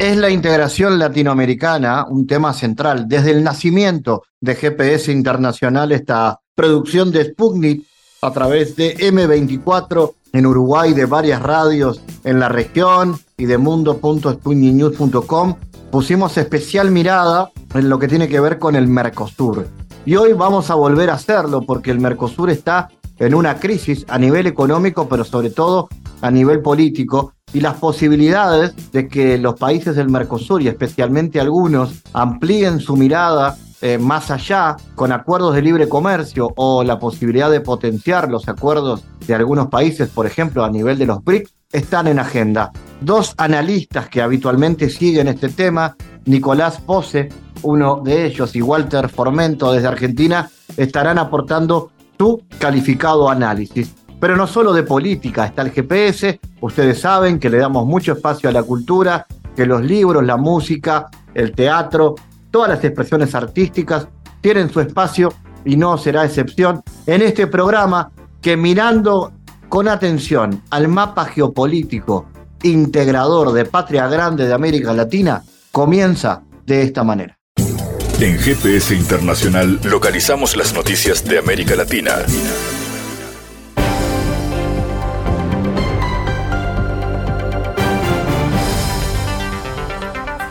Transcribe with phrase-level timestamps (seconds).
[0.00, 3.06] Es la integración latinoamericana un tema central.
[3.06, 7.86] Desde el nacimiento de GPS Internacional, esta producción de Sputnik
[8.22, 15.56] a través de M24 en Uruguay, de varias radios en la región y de mundo.sputniknews.com,
[15.90, 19.68] pusimos especial mirada en lo que tiene que ver con el Mercosur.
[20.06, 22.88] Y hoy vamos a volver a hacerlo porque el Mercosur está
[23.18, 25.90] en una crisis a nivel económico, pero sobre todo
[26.22, 32.02] a nivel político y las posibilidades de que los países del Mercosur y especialmente algunos
[32.12, 37.60] amplíen su mirada eh, más allá con acuerdos de libre comercio o la posibilidad de
[37.60, 42.18] potenciar los acuerdos de algunos países, por ejemplo, a nivel de los BRICS, están en
[42.18, 42.72] agenda.
[43.00, 47.30] Dos analistas que habitualmente siguen este tema, Nicolás Pose,
[47.62, 54.46] uno de ellos, y Walter Formento desde Argentina, estarán aportando su calificado análisis pero no
[54.46, 58.62] solo de política, está el GPS, ustedes saben que le damos mucho espacio a la
[58.62, 59.26] cultura,
[59.56, 62.14] que los libros, la música, el teatro,
[62.50, 64.06] todas las expresiones artísticas
[64.40, 65.32] tienen su espacio
[65.64, 68.10] y no será excepción en este programa
[68.40, 69.32] que mirando
[69.68, 72.26] con atención al mapa geopolítico
[72.62, 77.38] integrador de Patria Grande de América Latina, comienza de esta manera.
[78.20, 82.16] En GPS Internacional localizamos las noticias de América Latina.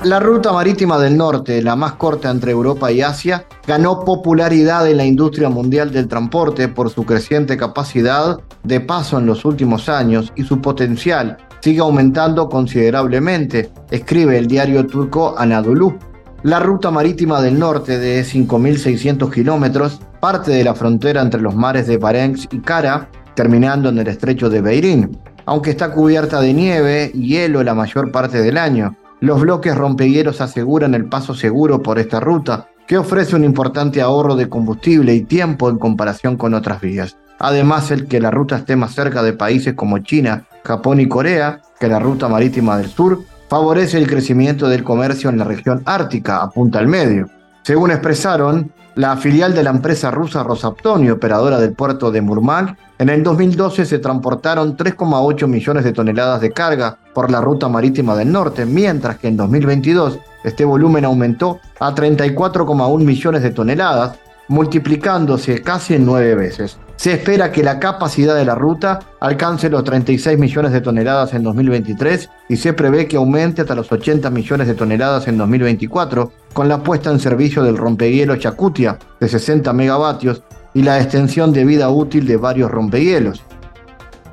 [0.04, 4.96] La ruta marítima del norte, la más corta entre Europa y Asia, ganó popularidad en
[4.96, 10.32] la industria mundial del transporte por su creciente capacidad de paso en los últimos años
[10.38, 15.98] y su potencial sigue aumentando considerablemente, escribe el diario turco Anadolu.
[16.44, 21.88] La ruta marítima del norte de 5.600 kilómetros parte de la frontera entre los mares
[21.88, 27.12] de Barenx y Kara, terminando en el estrecho de Beirín, aunque está cubierta de nieve
[27.14, 28.96] y hielo la mayor parte del año.
[29.22, 34.36] Los bloques rompehielos aseguran el paso seguro por esta ruta, que ofrece un importante ahorro
[34.36, 37.18] de combustible y tiempo en comparación con otras vías.
[37.38, 41.62] Además, el que la ruta esté más cerca de países como China, Japón y Corea
[41.80, 46.42] que la ruta marítima del sur favorece el crecimiento del comercio en la región ártica,
[46.42, 47.30] apunta al medio.
[47.64, 53.10] Según expresaron, la filial de la empresa rusa Rosaptoni, operadora del puerto de Murmansk, en
[53.10, 58.32] el 2012 se transportaron 3,8 millones de toneladas de carga por la ruta marítima del
[58.32, 64.18] norte, mientras que en 2022 este volumen aumentó a 34,1 millones de toneladas,
[64.50, 66.78] multiplicándose casi en nueve veces.
[66.98, 71.44] Se espera que la capacidad de la ruta alcance los 36 millones de toneladas en
[71.44, 76.68] 2023 y se prevé que aumente hasta los 80 millones de toneladas en 2024 con
[76.68, 80.44] la puesta en servicio del rompehielo Chacutia de 60 megavatios
[80.74, 83.44] y la extensión de vida útil de varios rompehielos.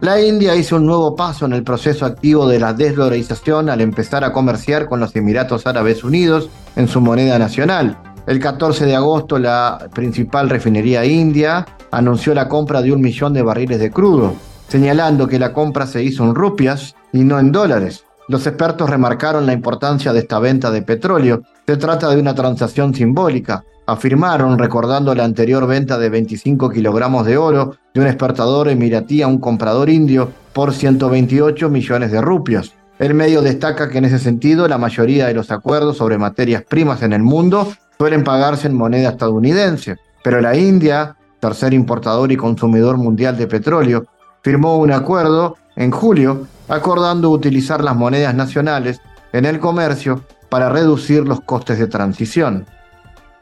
[0.01, 4.25] La India hizo un nuevo paso en el proceso activo de la desdolarización al empezar
[4.25, 7.97] a comerciar con los Emiratos Árabes Unidos en su moneda nacional.
[8.27, 13.43] El 14 de agosto la principal refinería india anunció la compra de un millón de
[13.43, 14.35] barriles de crudo,
[14.67, 18.03] señalando que la compra se hizo en rupias y no en dólares.
[18.27, 21.43] Los expertos remarcaron la importancia de esta venta de petróleo.
[21.69, 27.37] Se trata de una transacción simbólica, afirmaron recordando la anterior venta de 25 kilogramos de
[27.37, 32.73] oro de un exportador emiratí a un comprador indio por 128 millones de rupias.
[32.99, 37.03] El medio destaca que en ese sentido la mayoría de los acuerdos sobre materias primas
[37.03, 42.97] en el mundo suelen pagarse en moneda estadounidense, pero la India, tercer importador y consumidor
[42.97, 44.07] mundial de petróleo,
[44.43, 49.01] firmó un acuerdo en julio acordando utilizar las monedas nacionales
[49.33, 52.67] en el comercio para reducir los costes de transición.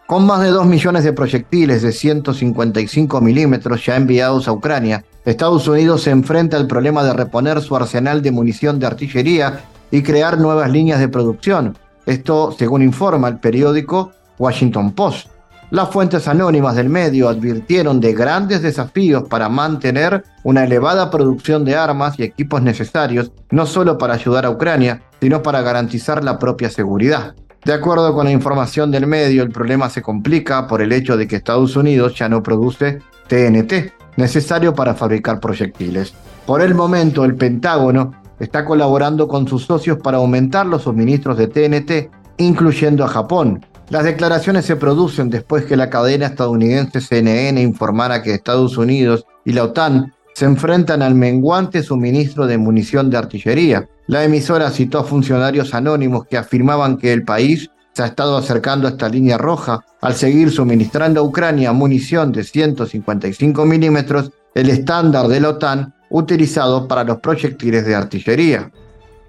[0.06, 5.66] Con más de 2 millones de proyectiles de 155 milímetros ya enviados a Ucrania, Estados
[5.66, 10.38] Unidos se enfrenta al problema de reponer su arsenal de munición de artillería y crear
[10.38, 11.78] nuevas líneas de producción.
[12.04, 15.28] Esto, según informa el periódico Washington Post.
[15.70, 21.74] Las fuentes anónimas del medio advirtieron de grandes desafíos para mantener una elevada producción de
[21.74, 26.70] armas y equipos necesarios, no solo para ayudar a Ucrania, sino para garantizar la propia
[26.70, 27.34] seguridad.
[27.64, 31.26] De acuerdo con la información del medio, el problema se complica por el hecho de
[31.26, 36.14] que Estados Unidos ya no produce TNT, necesario para fabricar proyectiles.
[36.46, 41.48] Por el momento, el Pentágono está colaborando con sus socios para aumentar los suministros de
[41.48, 43.64] TNT incluyendo a Japón.
[43.90, 49.52] Las declaraciones se producen después que la cadena estadounidense CNN informara que Estados Unidos y
[49.52, 53.88] la OTAN se enfrentan al menguante suministro de munición de artillería.
[54.06, 58.88] La emisora citó a funcionarios anónimos que afirmaban que el país se ha estado acercando
[58.88, 65.28] a esta línea roja al seguir suministrando a Ucrania munición de 155 milímetros, el estándar
[65.28, 68.70] de la OTAN utilizado para los proyectiles de artillería.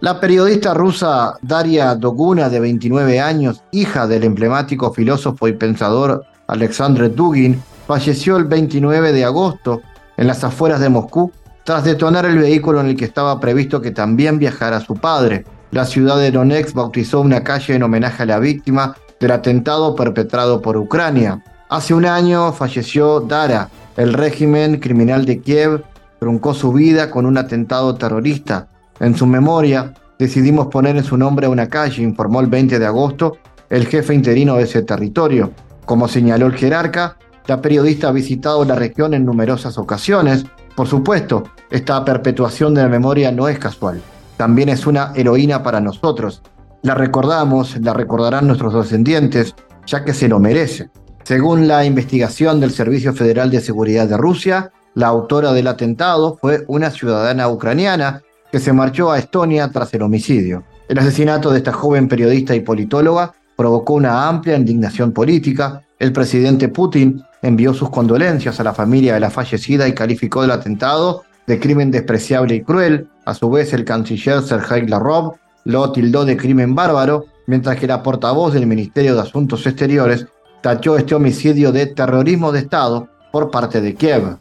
[0.05, 7.11] La periodista rusa Daria Doguna, de 29 años, hija del emblemático filósofo y pensador Alexander
[7.15, 9.81] Dugin, falleció el 29 de agosto
[10.15, 11.31] en las afueras de Moscú
[11.63, 15.43] tras detonar el vehículo en el que estaba previsto que también viajara su padre.
[15.71, 20.61] La ciudad de Donetsk bautizó una calle en homenaje a la víctima del atentado perpetrado
[20.61, 21.43] por Ucrania.
[21.67, 23.71] Hace un año falleció Dara.
[23.97, 25.83] El régimen criminal de Kiev
[26.19, 28.67] truncó su vida con un atentado terrorista.
[28.99, 33.37] En su memoria, decidimos poner en su nombre una calle, informó el 20 de agosto
[33.69, 35.51] el jefe interino de ese territorio.
[35.85, 40.45] Como señaló el jerarca, la periodista ha visitado la región en numerosas ocasiones.
[40.75, 44.01] Por supuesto, esta perpetuación de la memoria no es casual.
[44.37, 46.41] También es una heroína para nosotros.
[46.81, 49.55] La recordamos, la recordarán nuestros descendientes,
[49.85, 50.89] ya que se lo merece.
[51.23, 56.63] Según la investigación del Servicio Federal de Seguridad de Rusia, la autora del atentado fue
[56.67, 58.21] una ciudadana ucraniana
[58.55, 60.63] que se marchó a Estonia tras el homicidio.
[60.87, 65.81] El asesinato de esta joven periodista y politóloga provocó una amplia indignación política.
[65.99, 70.51] El presidente Putin envió sus condolencias a la familia de la fallecida y calificó el
[70.51, 73.09] atentado de crimen despreciable y cruel.
[73.25, 75.35] A su vez, el canciller Sergei Lavrov
[75.65, 80.27] lo tildó de crimen bárbaro, mientras que la portavoz del Ministerio de Asuntos Exteriores
[80.61, 84.37] tachó este homicidio de terrorismo de Estado por parte de Kiev.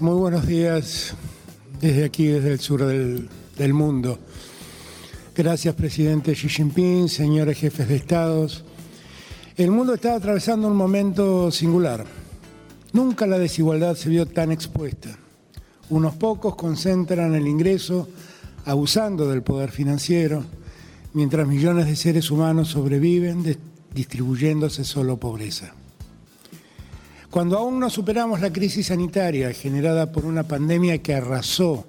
[0.00, 1.14] Muy buenos días
[1.80, 4.18] desde aquí, desde el sur del, del mundo.
[5.34, 8.62] Gracias, presidente Xi Jinping, señores jefes de estados.
[9.56, 12.04] El mundo está atravesando un momento singular.
[12.92, 15.16] Nunca la desigualdad se vio tan expuesta.
[15.88, 18.06] Unos pocos concentran el ingreso
[18.66, 20.44] abusando del poder financiero,
[21.14, 23.56] mientras millones de seres humanos sobreviven
[23.94, 25.72] distribuyéndose solo pobreza.
[27.34, 31.84] Cuando aún no superamos la crisis sanitaria generada por una pandemia que arrasó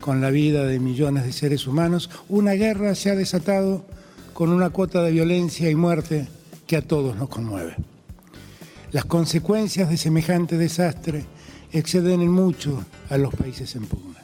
[0.00, 3.84] con la vida de millones de seres humanos, una guerra se ha desatado
[4.34, 6.26] con una cuota de violencia y muerte
[6.66, 7.76] que a todos nos conmueve.
[8.90, 11.26] Las consecuencias de semejante desastre
[11.70, 14.18] exceden en mucho a los países en pugna.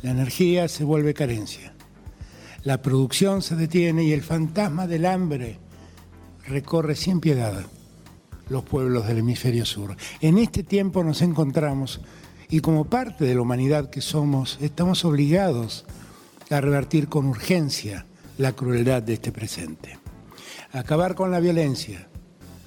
[0.00, 1.74] La energía se vuelve carencia,
[2.62, 5.58] la producción se detiene y el fantasma del hambre
[6.46, 7.66] recorre sin piedad
[8.48, 9.96] los pueblos del hemisferio sur.
[10.20, 12.00] En este tiempo nos encontramos
[12.48, 15.84] y como parte de la humanidad que somos, estamos obligados
[16.50, 18.06] a revertir con urgencia
[18.38, 19.98] la crueldad de este presente.
[20.72, 22.08] Acabar con la violencia,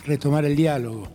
[0.05, 1.07] retomar el diálogo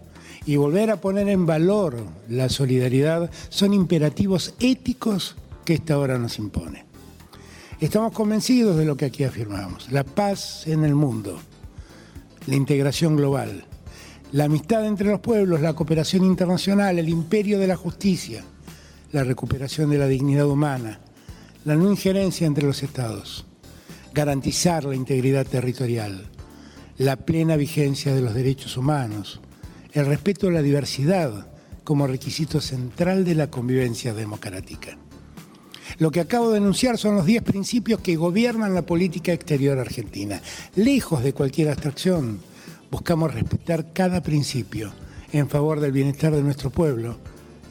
[0.46, 1.96] y volver a poner en valor
[2.28, 6.84] la solidaridad son imperativos éticos que esta hora nos impone.
[7.80, 11.38] Estamos convencidos de lo que aquí afirmamos, la paz en el mundo,
[12.46, 13.64] la integración global,
[14.34, 18.42] la amistad entre los pueblos, la cooperación internacional, el imperio de la justicia,
[19.12, 20.98] la recuperación de la dignidad humana,
[21.64, 23.46] la no injerencia entre los estados,
[24.12, 26.26] garantizar la integridad territorial,
[26.98, 29.40] la plena vigencia de los derechos humanos,
[29.92, 31.46] el respeto a la diversidad
[31.84, 34.98] como requisito central de la convivencia democrática.
[35.98, 40.42] Lo que acabo de enunciar son los 10 principios que gobiernan la política exterior argentina.
[40.74, 42.40] Lejos de cualquier abstracción,
[42.90, 44.92] buscamos respetar cada principio
[45.32, 47.16] en favor del bienestar de nuestro pueblo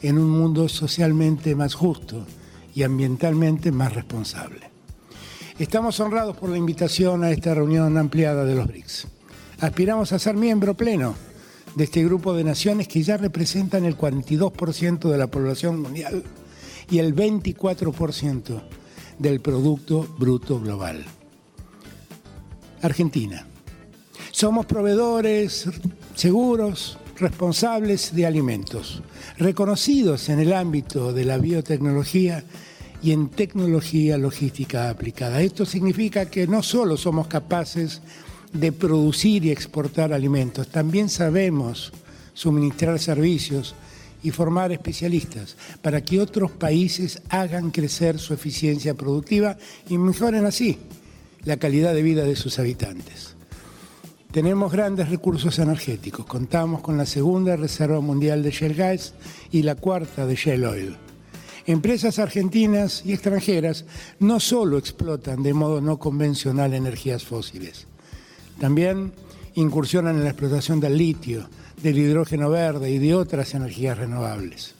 [0.02, 2.26] en un mundo socialmente más justo
[2.74, 4.70] y ambientalmente más responsable.
[5.58, 9.06] Estamos honrados por la invitación a esta reunión ampliada de los BRICS.
[9.60, 11.14] Aspiramos a ser miembro pleno
[11.74, 16.22] de este grupo de naciones que ya representan el 42% de la población mundial
[16.90, 18.62] y el 24%
[19.18, 21.04] del Producto Bruto Global.
[22.82, 23.46] Argentina.
[24.34, 25.68] Somos proveedores
[26.16, 29.00] seguros, responsables de alimentos,
[29.38, 32.42] reconocidos en el ámbito de la biotecnología
[33.00, 35.40] y en tecnología logística aplicada.
[35.40, 38.02] Esto significa que no solo somos capaces
[38.52, 41.92] de producir y exportar alimentos, también sabemos
[42.32, 43.76] suministrar servicios
[44.24, 49.56] y formar especialistas para que otros países hagan crecer su eficiencia productiva
[49.88, 50.76] y mejoren así
[51.44, 53.33] la calidad de vida de sus habitantes.
[54.34, 56.26] Tenemos grandes recursos energéticos.
[56.26, 59.14] Contamos con la segunda reserva mundial de shale gas
[59.52, 60.96] y la cuarta de shale oil.
[61.66, 63.84] Empresas argentinas y extranjeras
[64.18, 67.86] no solo explotan de modo no convencional energías fósiles,
[68.58, 69.12] también
[69.54, 71.48] incursionan en la explotación del litio,
[71.80, 74.74] del hidrógeno verde y de otras energías renovables.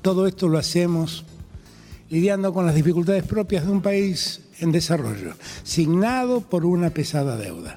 [0.00, 1.26] Todo esto lo hacemos
[2.08, 7.76] lidiando con las dificultades propias de un país en desarrollo, signado por una pesada deuda.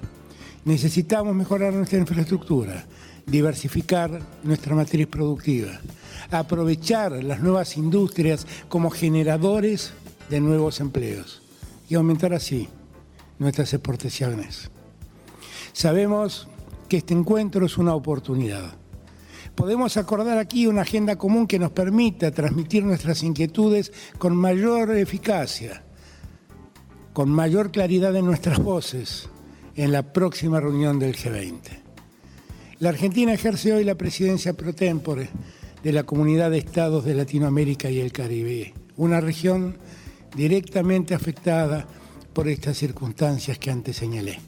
[0.64, 2.86] Necesitamos mejorar nuestra infraestructura,
[3.26, 5.80] diversificar nuestra matriz productiva,
[6.30, 9.94] aprovechar las nuevas industrias como generadores
[10.30, 11.42] de nuevos empleos
[11.90, 12.70] y aumentar así
[13.40, 14.70] nuestras exportaciones.
[15.74, 16.48] Sabemos
[16.88, 18.72] que este encuentro es una oportunidad.
[19.56, 25.82] Podemos acordar aquí una agenda común que nos permita transmitir nuestras inquietudes con mayor eficacia,
[27.14, 29.28] con mayor claridad en nuestras voces
[29.82, 31.58] en la próxima reunión del G20.
[32.78, 35.28] La Argentina ejerce hoy la presidencia pro tempore
[35.84, 39.76] de la Comunidad de Estados de Latinoamérica y el Caribe, una región
[40.36, 41.88] directamente afectada
[42.32, 44.40] por estas circunstancias que antes señalé.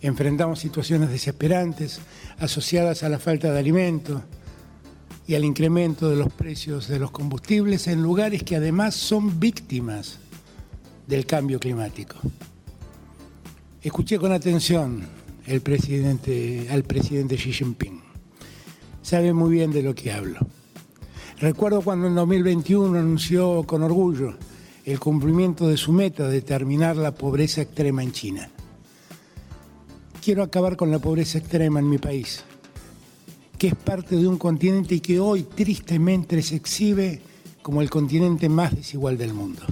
[0.00, 2.00] Enfrentamos situaciones desesperantes
[2.38, 4.22] asociadas a la falta de alimentos
[5.26, 10.20] y al incremento de los precios de los combustibles en lugares que además son víctimas
[11.06, 12.16] del cambio climático.
[13.82, 15.06] Escuché con atención
[15.46, 18.00] el presidente, al presidente Xi Jinping
[19.02, 20.40] sabe muy bien de lo que hablo.
[21.38, 24.34] Recuerdo cuando en 2021 anunció con orgullo
[24.84, 28.50] el cumplimiento de su meta de terminar la pobreza extrema en China.
[30.24, 32.42] Quiero acabar con la pobreza extrema en mi país,
[33.58, 37.20] que es parte de un continente y que hoy tristemente se exhibe
[37.62, 39.62] como el continente más desigual del mundo.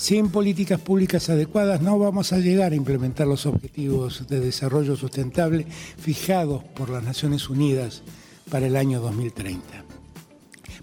[0.00, 5.66] Sin políticas públicas adecuadas no vamos a llegar a implementar los objetivos de desarrollo sustentable
[5.98, 8.02] fijados por las Naciones Unidas
[8.50, 9.60] para el año 2030.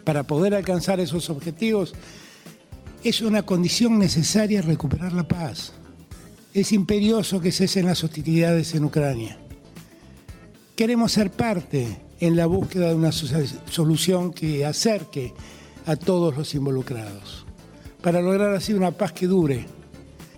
[0.03, 1.95] Para poder alcanzar esos objetivos
[3.03, 5.73] es una condición necesaria recuperar la paz.
[6.53, 9.39] Es imperioso que cesen las hostilidades en Ucrania.
[10.75, 15.33] Queremos ser parte en la búsqueda de una solución que acerque
[15.87, 17.46] a todos los involucrados
[18.07, 19.65] para lograr así una paz que dure,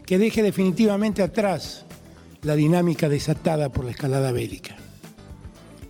[0.03, 1.85] que deje definitivamente atrás
[2.41, 4.75] la dinámica desatada por la escalada bélica.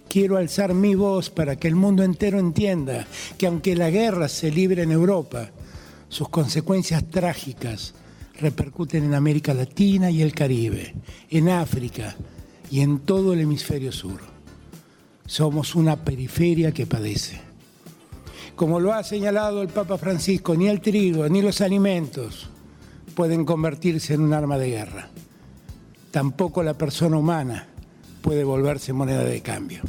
[0.10, 3.08] Quiero alzar mi voz para que el mundo entero entienda
[3.38, 5.52] que aunque la guerra se libre en Europa,
[6.10, 7.94] sus consecuencias trágicas
[8.42, 10.96] repercuten en América Latina y el Caribe,
[11.30, 12.14] en África
[12.70, 14.20] y en todo el hemisferio sur.
[15.26, 17.49] Somos una periferia que padece.
[18.60, 22.50] Como lo ha señalado el Papa Francisco, ni el trigo ni los alimentos
[23.16, 25.08] pueden convertirse en un arma de guerra.
[26.12, 27.68] Tampoco la persona humana
[28.22, 29.82] puede volverse moneda de cambio.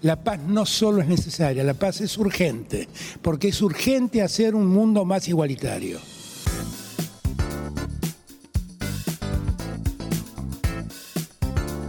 [0.00, 2.88] La paz no solo es necesaria, la paz es urgente,
[3.20, 5.98] porque es urgente hacer un mundo más igualitario.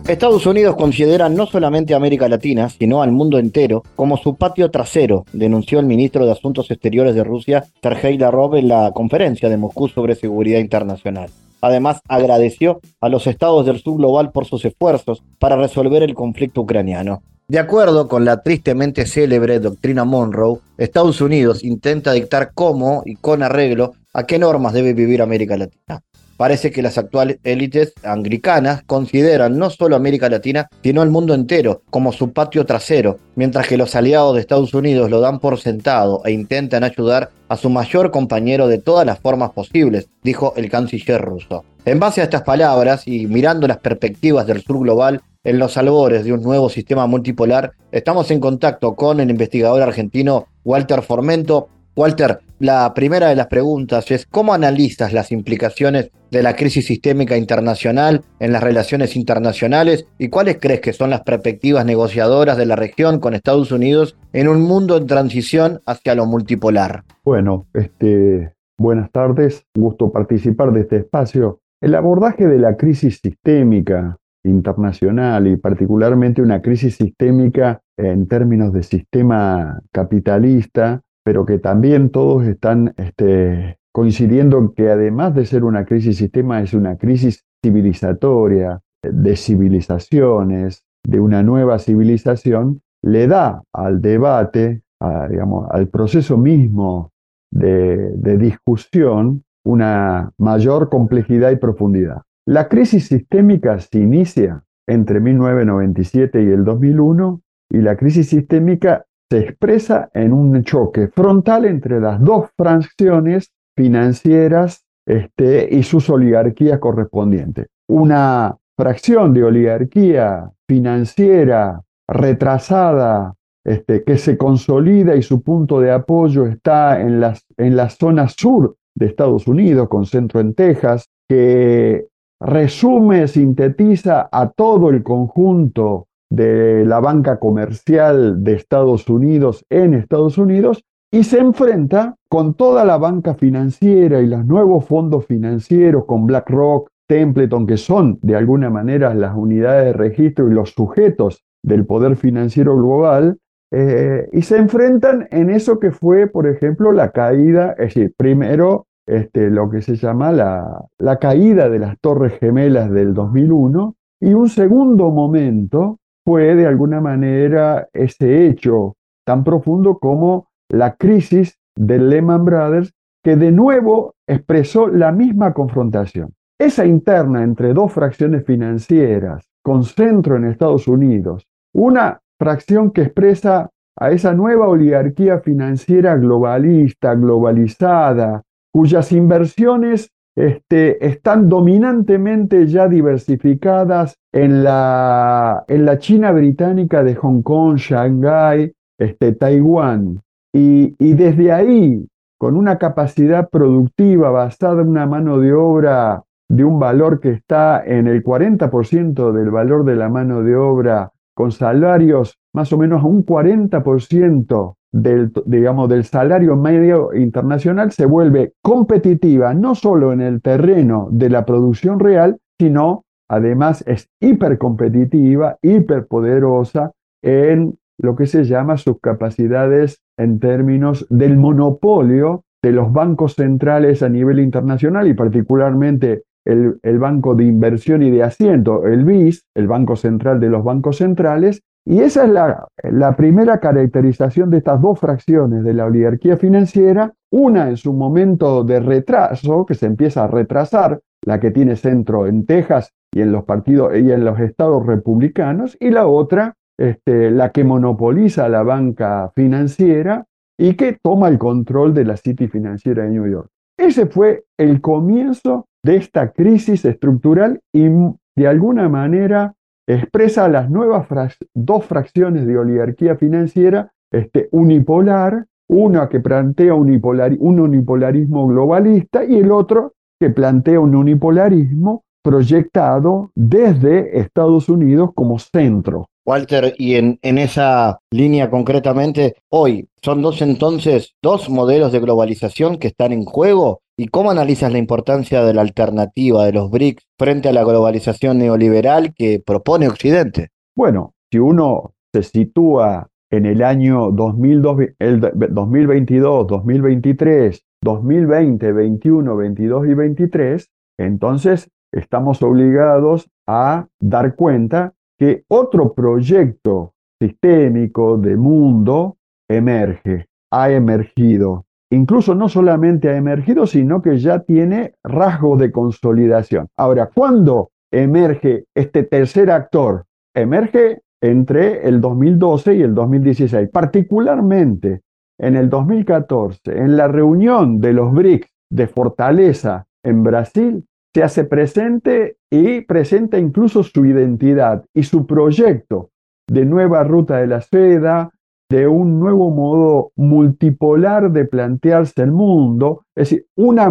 [0.10, 4.72] Estados Unidos considera no solamente a América Latina, sino al mundo entero como su patio
[4.72, 9.58] trasero, denunció el ministro de Asuntos Exteriores de Rusia, Sergei Lavrov, en la conferencia de
[9.58, 11.30] Moscú sobre seguridad internacional.
[11.62, 16.62] Además, agradeció a los estados del sur global por sus esfuerzos para resolver el conflicto
[16.62, 17.22] ucraniano.
[17.48, 23.44] De acuerdo con la tristemente célebre doctrina Monroe, Estados Unidos intenta dictar cómo y con
[23.44, 26.02] arreglo a qué normas debe vivir América Latina.
[26.40, 31.82] Parece que las actuales élites anglicanas consideran no solo América Latina, sino el mundo entero
[31.90, 36.22] como su patio trasero, mientras que los aliados de Estados Unidos lo dan por sentado
[36.24, 41.20] e intentan ayudar a su mayor compañero de todas las formas posibles, dijo el canciller
[41.20, 41.66] ruso.
[41.84, 46.24] En base a estas palabras y mirando las perspectivas del sur global en los albores
[46.24, 52.40] de un nuevo sistema multipolar, estamos en contacto con el investigador argentino Walter Formento, Walter,
[52.60, 58.22] la primera de las preguntas es, ¿cómo analizas las implicaciones de la crisis sistémica internacional
[58.40, 63.20] en las relaciones internacionales y cuáles crees que son las perspectivas negociadoras de la región
[63.20, 67.04] con Estados Unidos en un mundo en transición hacia lo multipolar?
[67.24, 71.60] Bueno, este, buenas tardes, gusto participar de este espacio.
[71.82, 78.84] El abordaje de la crisis sistémica internacional y particularmente una crisis sistémica en términos de
[78.84, 85.86] sistema capitalista pero que también todos están este, coincidiendo en que además de ser una
[85.86, 94.02] crisis sistema, es una crisis civilizatoria, de civilizaciones, de una nueva civilización, le da al
[94.02, 97.12] debate, al proceso mismo
[97.54, 102.24] de, de discusión, una mayor complejidad y profundidad.
[102.48, 109.40] La crisis sistémica se inicia entre 1997 y el 2001 y la crisis sistémica se
[109.40, 117.68] expresa en un choque frontal entre las dos fracciones financieras este, y sus oligarquías correspondientes.
[117.88, 126.48] Una fracción de oligarquía financiera retrasada, este, que se consolida y su punto de apoyo
[126.48, 127.24] está en,
[127.58, 132.08] en la zona sur de Estados Unidos, con centro en Texas, que
[132.42, 140.38] resume, sintetiza a todo el conjunto de la banca comercial de Estados Unidos en Estados
[140.38, 146.28] Unidos y se enfrenta con toda la banca financiera y los nuevos fondos financieros, con
[146.28, 151.88] BlackRock, Templeton, que son de alguna manera las unidades de registro y los sujetos del
[151.88, 153.40] poder financiero global,
[153.72, 158.86] eh, y se enfrentan en eso que fue, por ejemplo, la caída, es decir, primero
[159.08, 164.34] este, lo que se llama la, la caída de las Torres Gemelas del 2001, y
[164.36, 165.98] un segundo momento
[166.30, 172.94] fue de alguna manera ese hecho tan profundo como la crisis de Lehman Brothers,
[173.24, 176.36] que de nuevo expresó la misma confrontación.
[176.60, 183.72] Esa interna entre dos fracciones financieras con centro en Estados Unidos, una fracción que expresa
[183.98, 194.64] a esa nueva oligarquía financiera globalista, globalizada, cuyas inversiones este, están dominantemente ya diversificadas en
[194.64, 200.22] la, en la China británica de Hong Kong, Shanghái, este, Taiwán.
[200.54, 202.08] Y, y desde ahí,
[202.38, 207.84] con una capacidad productiva basada en una mano de obra de un valor que está
[207.86, 213.04] en el 40% del valor de la mano de obra, con salarios más o menos
[213.04, 220.22] a un 40% del, digamos, del salario medio internacional se vuelve competitiva no solo en
[220.22, 226.92] el terreno de la producción real, sino además es hipercompetitiva, hiperpoderosa
[227.24, 234.04] en lo que se llama sus capacidades en términos del monopolio de los bancos centrales
[234.04, 239.46] a nivel internacional y particularmente el, el, Banco de Inversión y de Asiento, el BIS,
[239.56, 244.80] el Banco Central de los Bancos Centrales, y esa es la, primera caracterización de estas
[244.80, 250.26] dos fracciones de la oligarquía financiera, una en su momento de retraso, que se empieza
[250.26, 254.40] a retrasar, la que tiene centro en Texas y en los partidos y en los
[254.40, 260.28] estados republicanos, y la otra, este, la que monopoliza la banca financiera
[260.60, 263.50] y que toma el control de la City financiera de New York.
[263.80, 267.88] Ese fue el comienzo de esta crisis estructural y
[268.36, 269.56] de alguna manera
[269.96, 271.08] expresa las nuevas
[271.54, 279.52] dos fracciones de oligarquía financiera este, unipolar, una que plantea un unipolarismo globalista y el
[279.52, 286.08] otro que plantea un unipolarismo proyectado desde Estados Unidos como centro.
[286.26, 292.78] Walter, y en, en, esa línea concretamente, hoy son dos entonces, dos modelos de globalización
[292.78, 293.82] que están en juego.
[293.98, 298.38] ¿Y cómo analizas la importancia de la alternativa de los BRICS frente a la globalización
[298.38, 300.50] neoliberal que propone Occidente?
[300.76, 310.70] Bueno, si uno se sitúa en el año 2022, 2023, 2020, 21, 22 y 23,
[310.98, 319.18] entonces estamos obligados a dar cuenta que otro proyecto sistémico de mundo
[319.50, 321.66] emerge, ha emergido.
[321.92, 326.68] Incluso no solamente ha emergido, sino que ya tiene rasgos de consolidación.
[326.78, 330.06] Ahora, ¿cuándo emerge este tercer actor?
[330.34, 335.02] Emerge entre el 2012 y el 2016, particularmente
[335.38, 341.44] en el 2014, en la reunión de los BRICS de Fortaleza en Brasil, se hace
[341.44, 346.10] presente y presenta incluso su identidad y su proyecto
[346.48, 348.32] de nueva ruta de la seda,
[348.72, 353.90] de un nuevo modo multipolar de plantearse el mundo, es decir, una,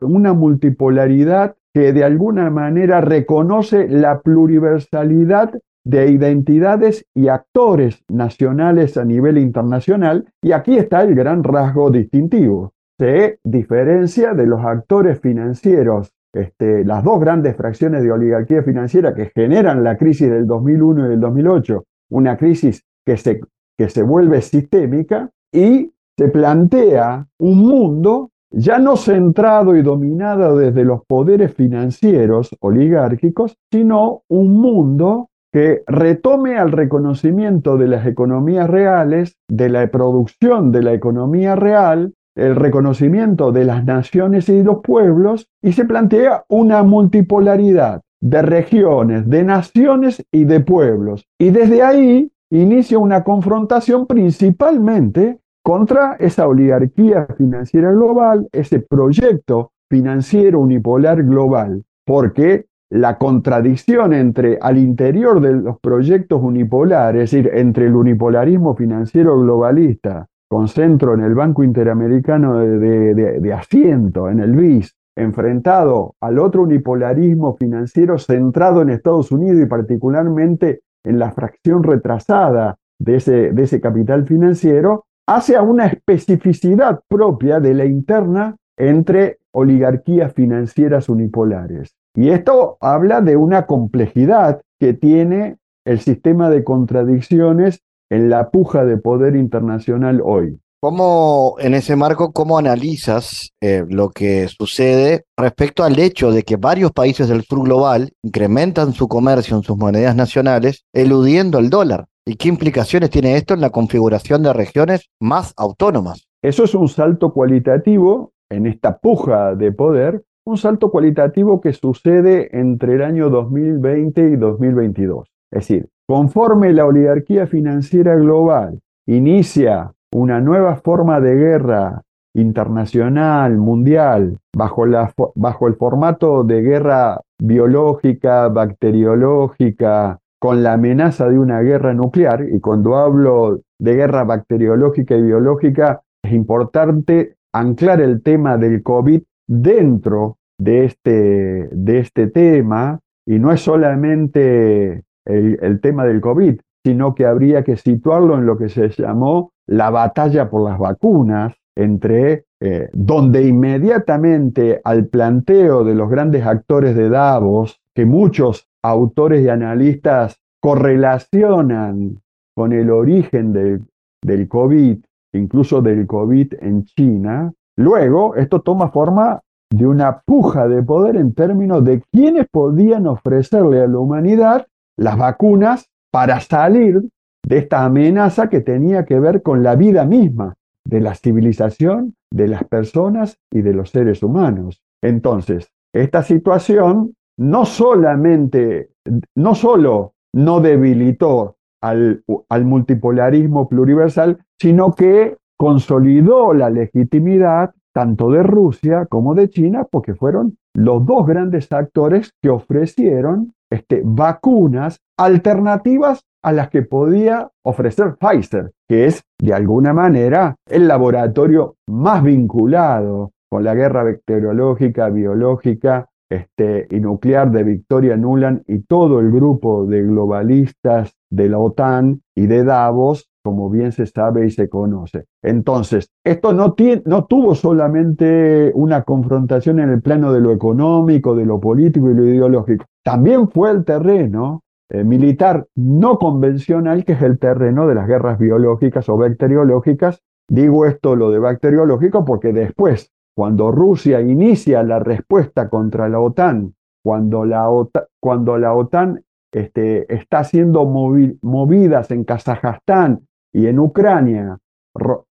[0.00, 5.52] una multipolaridad que de alguna manera reconoce la pluriversalidad
[5.84, 12.72] de identidades y actores nacionales a nivel internacional, y aquí está el gran rasgo distintivo.
[12.98, 19.30] Se diferencia de los actores financieros este, las dos grandes fracciones de oligarquía financiera que
[19.34, 23.40] generan la crisis del 2001 y del 2008, una crisis que se,
[23.76, 30.84] que se vuelve sistémica y se plantea un mundo ya no centrado y dominado desde
[30.84, 39.36] los poderes financieros oligárquicos, sino un mundo que retome al reconocimiento de las economías reales,
[39.48, 45.48] de la producción de la economía real, el reconocimiento de las naciones y los pueblos
[45.62, 51.26] y se plantea una multipolaridad de regiones, de naciones y de pueblos.
[51.38, 60.60] Y desde ahí inicia una confrontación principalmente contra esa oligarquía financiera global, ese proyecto financiero
[60.60, 67.86] unipolar global, porque la contradicción entre al interior de los proyectos unipolares, es decir, entre
[67.86, 74.54] el unipolarismo financiero globalista, con centro en el Banco Interamericano de, de Asiento, en el
[74.54, 81.82] BIS, enfrentado al otro unipolarismo financiero centrado en Estados Unidos y particularmente en la fracción
[81.82, 88.56] retrasada de ese, de ese capital financiero, hace a una especificidad propia de la interna
[88.76, 91.96] entre oligarquías financieras unipolares.
[92.14, 98.84] Y esto habla de una complejidad que tiene el sistema de contradicciones en la puja
[98.84, 100.58] de poder internacional hoy.
[100.80, 106.56] ¿Cómo, en ese marco, cómo analizas eh, lo que sucede respecto al hecho de que
[106.56, 112.06] varios países del sur global incrementan su comercio en sus monedas nacionales, eludiendo el dólar?
[112.26, 116.28] ¿Y qué implicaciones tiene esto en la configuración de regiones más autónomas?
[116.42, 122.56] Eso es un salto cualitativo en esta puja de poder, un salto cualitativo que sucede
[122.56, 125.28] entre el año 2020 y 2022.
[125.50, 132.02] Es decir, conforme la oligarquía financiera global inicia una nueva forma de guerra
[132.34, 141.94] internacional, mundial, bajo, el formato de guerra biológica, bacteriológica, con la amenaza de una guerra
[141.94, 148.82] nuclear, y cuando hablo de guerra bacteriológica y biológica, es importante anclar el tema del
[148.82, 156.60] COVID dentro de este, de este tema, y no es solamente el, tema del COVID,
[156.84, 161.54] sino que habría que situarlo en lo que se llamó la batalla por las vacunas,
[161.74, 169.44] entre eh, donde inmediatamente al planteo de los grandes actores de Davos, que muchos autores
[169.44, 172.22] y analistas correlacionan
[172.54, 173.82] con el origen del,
[174.22, 174.98] del COVID,
[175.32, 181.34] incluso del COVID en China, luego esto toma forma de una puja de poder en
[181.34, 187.02] términos de quiénes podían ofrecerle a la humanidad las vacunas para salir
[187.46, 190.54] de esta amenaza que tenía que ver con la vida misma
[190.84, 194.82] de la civilización, de las personas y de los seres humanos.
[195.02, 198.90] Entonces, esta situación no solamente,
[199.36, 208.42] no solo no debilitó al, al multipolarismo pluriversal, sino que consolidó la legitimidad tanto de
[208.42, 216.22] Rusia como de China, porque fueron los dos grandes actores que ofrecieron este, vacunas alternativas
[216.44, 223.32] a las que podía ofrecer Pfizer, que es de alguna manera el laboratorio más vinculado
[223.50, 229.86] con la guerra bacteriológica, biológica este, y nuclear de Victoria Nuland y todo el grupo
[229.86, 235.26] de globalistas de la OTAN y de Davos, como bien se sabe y se conoce.
[235.40, 241.46] Entonces, esto no, no tuvo solamente una confrontación en el plano de lo económico, de
[241.46, 247.22] lo político y lo ideológico, también fue el terreno eh, militar no convencional, que es
[247.22, 250.20] el terreno de las guerras biológicas o bacteriológicas.
[250.48, 256.74] Digo esto lo de bacteriológico porque después, cuando Rusia inicia la respuesta contra la OTAN,
[257.04, 263.20] cuando la OTAN, cuando la OTAN este, está haciendo movidas en Kazajstán
[263.56, 264.58] y en Ucrania,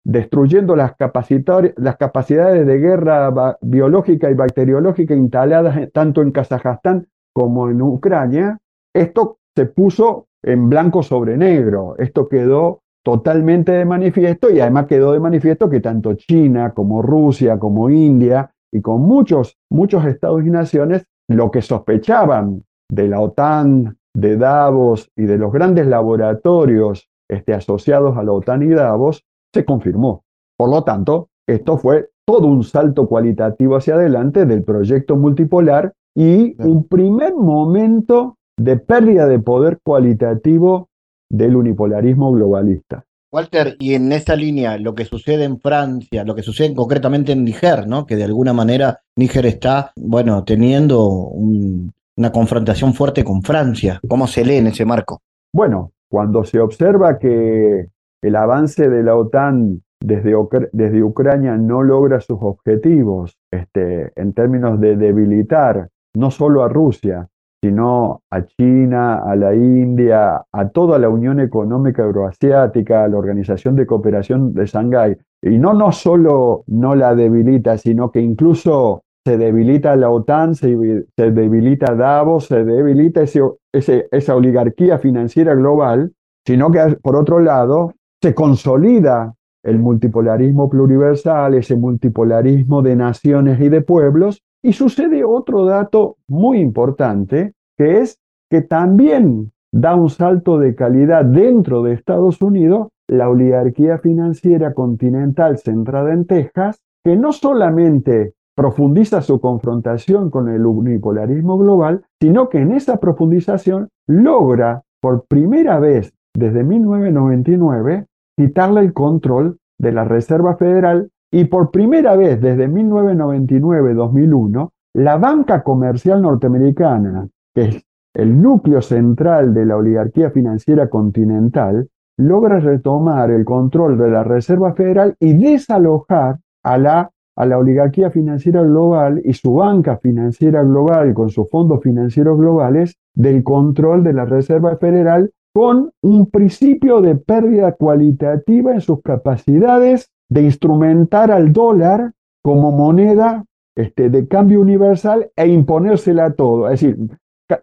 [0.04, 8.58] destruyendo las, capacidades de guerra biológica y bacteriológica instaladas tanto en Kazajstán como en Ucrania,
[8.92, 15.12] esto se puso en blanco sobre negro, esto quedó totalmente de manifiesto y además quedó
[15.12, 20.50] de manifiesto que tanto China como Rusia como India y con muchos, muchos estados y
[20.50, 27.54] naciones lo que sospechaban de la OTAN, de Davos y de los grandes laboratorios este,
[27.54, 30.24] asociados a la OTAN y Davos, se confirmó.
[30.58, 36.56] Por lo tanto, esto fue todo un salto cualitativo hacia adelante del proyecto multipolar y
[36.62, 40.90] un primer momento de pérdida de poder cualitativo
[41.30, 43.06] del unipolarismo globalista.
[43.32, 47.44] Walter, y en esta línea, lo que sucede en Francia, lo que sucede concretamente en
[47.44, 48.06] Níger, ¿no?
[48.06, 54.00] Que de alguna manera Níger está, bueno, teniendo una confrontación fuerte con Francia.
[54.08, 55.22] ¿Cómo se lee en ese marco?
[55.54, 57.88] Bueno, cuando se observa que
[58.22, 64.96] el avance de la OTAN desde, Ucrania no logra sus objetivos este, en términos de
[64.96, 67.28] debilitar no solo a Rusia,
[67.62, 73.76] sino a China, a la India, a toda la Unión Económica Euroasiática, a la Organización
[73.76, 75.18] de Cooperación de Shanghái.
[75.42, 80.74] Y no, no solo no la debilita, sino que incluso se debilita la OTAN, se,
[81.18, 86.14] debilita Davos, se debilita esa oligarquía financiera global,
[86.46, 93.68] sino que por otro lado se consolida el multipolarismo pluriversal, ese multipolarismo de naciones y
[93.68, 100.58] de pueblos, y sucede otro dato muy importante, que es que también da un salto
[100.58, 107.34] de calidad dentro de Estados Unidos la oligarquía financiera continental centrada en Texas, que no
[107.34, 115.28] solamente profundiza su confrontación con el unipolarismo global, sino que en esa profundización logra por
[115.28, 122.42] primera vez desde 1999 quitarle el control de la Reserva Federal y por primera vez
[122.42, 127.84] desde 1999-2001 la banca comercial norteamericana, que es
[128.16, 134.74] el núcleo central de la oligarquía financiera continental, logra retomar el control de la Reserva
[134.74, 141.14] Federal y desalojar a la, a la oligarquía financiera global y su banca financiera global
[141.14, 147.16] con sus fondos financieros globales del control de la Reserva Federal con un principio de
[147.16, 152.12] pérdida cualitativa en sus capacidades de instrumentar al dólar
[152.44, 153.46] como moneda
[153.76, 156.68] este, de cambio universal e imponérsela a todo.
[156.70, 156.98] Es decir,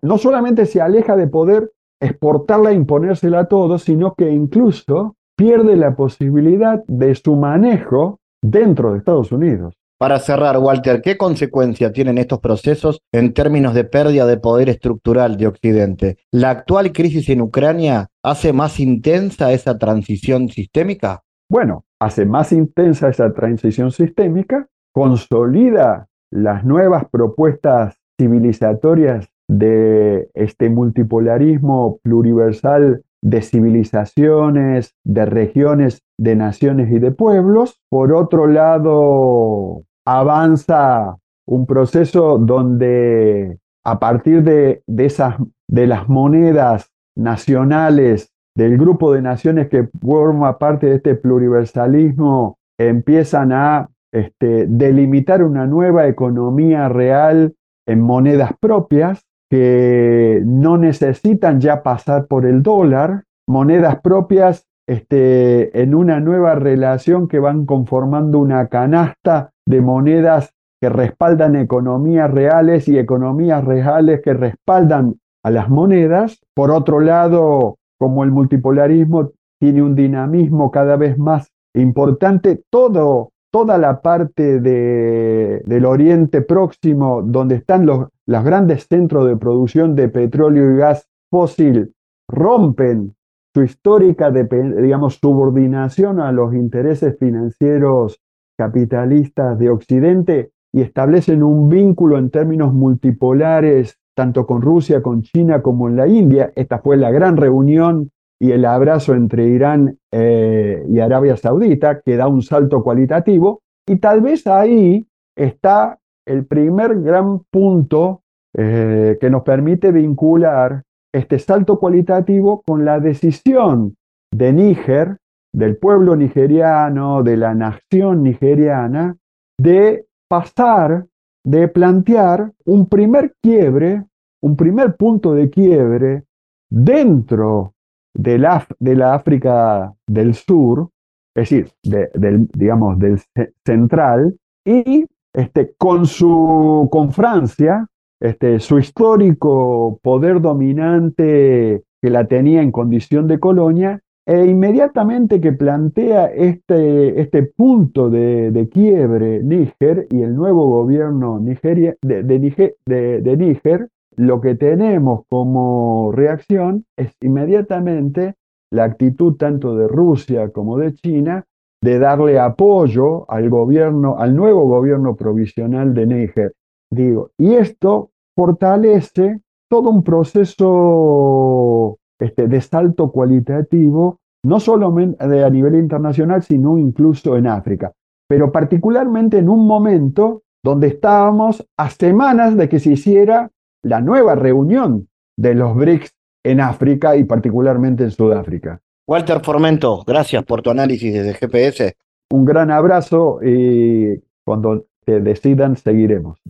[0.02, 5.76] no solamente se aleja de poder exportarla e imponérsela a todo, sino que incluso pierde
[5.76, 9.74] la posibilidad de su manejo dentro de Estados Unidos.
[9.98, 15.36] Para cerrar, Walter, ¿qué consecuencia tienen estos procesos en términos de pérdida de poder estructural
[15.36, 16.18] de Occidente?
[16.30, 21.22] ¿La actual crisis en Ucrania hace más intensa esa transición sistémica?
[21.48, 31.98] Bueno, hace más intensa esa transición sistémica, consolida las nuevas propuestas civilizatorias de este multipolarismo
[32.02, 37.80] pluriversal de civilizaciones, de regiones, de naciones y de pueblos.
[37.88, 45.36] Por otro lado, avanza un proceso donde a partir de, esas,
[45.68, 53.52] de las monedas nacionales del grupo de naciones que forma parte de este pluriversalismo, empiezan
[53.52, 57.54] a este, delimitar una nueva economía real
[57.86, 65.94] en monedas propias que no necesitan ya pasar por el dólar, monedas propias este, en
[65.94, 72.98] una nueva relación que van conformando una canasta de monedas que respaldan economías reales y
[72.98, 76.40] economías reales que respaldan a las monedas.
[76.54, 83.78] Por otro lado, como el multipolarismo tiene un dinamismo cada vez más importante, todo, toda
[83.78, 90.72] la parte del Oriente Próximo, donde están los, los grandes centros de producción de petróleo
[90.72, 91.94] y gas fósil,
[92.28, 93.14] rompen
[93.54, 98.20] su histórica digamos, subordinación a los intereses financieros
[98.58, 105.62] capitalistas de Occidente y establecen un vínculo en términos multipolares tanto con Rusia, con China
[105.62, 106.52] como en la India.
[106.56, 112.16] Esta fue la gran reunión y el abrazo entre Irán eh, y Arabia Saudita, que
[112.16, 118.22] da un salto cualitativo, y tal vez ahí está el primer gran punto
[118.56, 120.82] eh, que nos permite vincular
[121.14, 123.96] este salto cualitativo con la decisión
[124.32, 125.18] de Níger,
[125.52, 129.16] del pueblo nigeriano, de la nación nigeriana,
[129.56, 131.06] de pasar,
[131.44, 134.04] de plantear un primer quiebre,
[134.42, 136.24] un primer punto de quiebre
[136.68, 137.74] dentro
[138.12, 140.90] de la, de la África del Sur,
[141.36, 143.20] es decir, del, digamos, del
[143.64, 147.86] central, y este, con, su, con Francia,
[148.24, 155.52] este, su histórico poder dominante que la tenía en condición de colonia, e inmediatamente que
[155.52, 163.90] plantea este, este punto de, quiebre Níger y el nuevo gobierno Nigeria, de, de Níger,
[164.16, 168.36] lo que tenemos como reacción es inmediatamente
[168.70, 171.44] la actitud tanto de Rusia como de China
[171.82, 176.54] de darle apoyo al gobierno, al nuevo gobierno provisional de Níger.
[176.90, 185.74] Digo, y esto fortalece todo un proceso este, de salto cualitativo, no solo a nivel
[185.76, 187.92] internacional, sino incluso en África,
[188.28, 193.50] pero particularmente en un momento donde estábamos a semanas de que se hiciera
[193.82, 198.80] la nueva reunión de los BRICS en África y particularmente en Sudáfrica.
[199.06, 201.96] Walter Formento, gracias por tu análisis desde GPS.
[202.30, 206.40] Un gran abrazo y cuando te decidan seguiremos.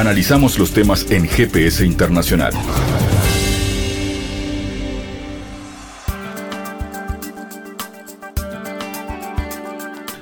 [0.00, 2.54] Analizamos los temas en GPS Internacional.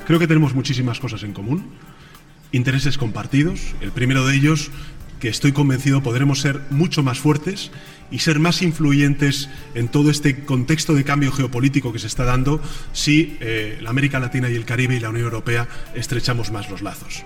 [0.04, 1.64] Creo que tenemos muchísimas cosas en común,
[2.50, 3.76] intereses compartidos.
[3.80, 4.72] El primero de ellos
[5.20, 7.70] que estoy convencido podremos ser mucho más fuertes
[8.10, 12.60] y ser más influyentes en todo este contexto de cambio geopolítico que se está dando
[12.92, 16.82] si eh, la América Latina y el Caribe y la Unión Europea estrechamos más los
[16.82, 17.24] lazos.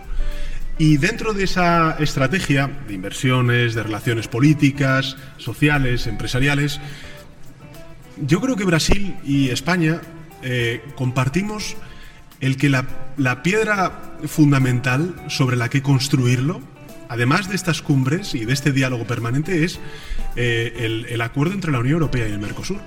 [0.78, 6.80] Y dentro de esa estrategia de inversiones, de relaciones políticas, sociales, empresariales,
[8.26, 10.00] yo creo que Brasil y España
[10.42, 11.76] eh, compartimos
[12.40, 16.60] el que la, piedra fundamental sobre la que construirlo,
[17.08, 19.78] además de estas cumbres y de este diálogo permanente, es
[20.34, 22.80] eh, el, el acuerdo entre la Unión Europea y el Mercosur.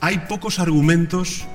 [0.00, 1.46] Hay pocos argumentos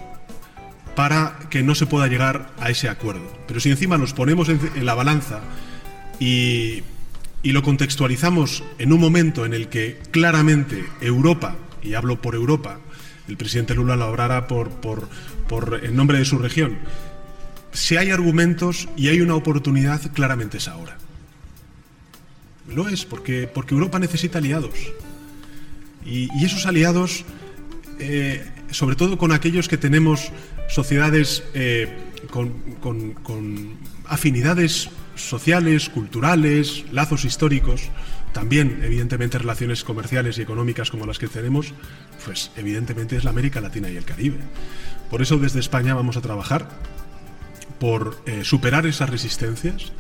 [0.98, 3.32] para que no se pueda llegar a ese acuerdo.
[3.48, 5.42] Pero si encima nos ponemos en, la balanza
[6.20, 6.82] y,
[7.44, 12.80] lo contextualizamos en un momento en el que claramente Europa, y hablo por Europa,
[13.28, 15.08] el presidente Lula lo hablará por, por,
[15.48, 16.80] por, en nombre de su región,
[17.74, 20.98] si hay argumentos y hay una oportunidad, claramente es ahora.
[22.74, 24.74] Lo es, porque, porque Europa necesita aliados.
[26.04, 27.24] Y, esos aliados,
[28.00, 30.32] eh, sobre todo con aquellos que tenemos
[30.68, 31.88] sociedades eh,
[32.30, 37.90] con, afinidades sociales, culturales, lazos históricos,
[38.34, 41.74] también evidentemente relaciones comerciales y económicas como las que tenemos,
[42.26, 44.38] pues evidentemente es la América Latina y el Caribe.
[45.10, 46.70] Por eso desde España vamos a trabajar
[47.80, 49.92] por eh, superar esas resistencias.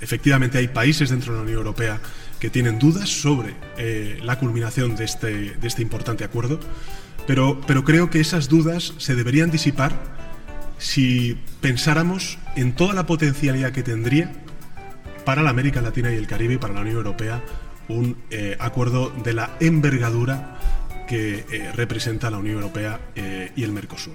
[0.00, 2.00] Efectivamente hay países dentro de la Unión Europea
[2.38, 6.58] que tienen dudas sobre eh, la culminación de este, de este importante acuerdo
[7.26, 9.92] pero, creo que esas dudas se deberían disipar
[10.78, 14.32] si pensáramos en toda la potencialidad que tendría
[15.24, 17.42] para la América Latina y el Caribe y para la Unión Europea
[17.88, 20.58] un eh, acuerdo de la envergadura
[21.08, 24.14] que eh, representa la Unión Europea eh, y el Mercosur.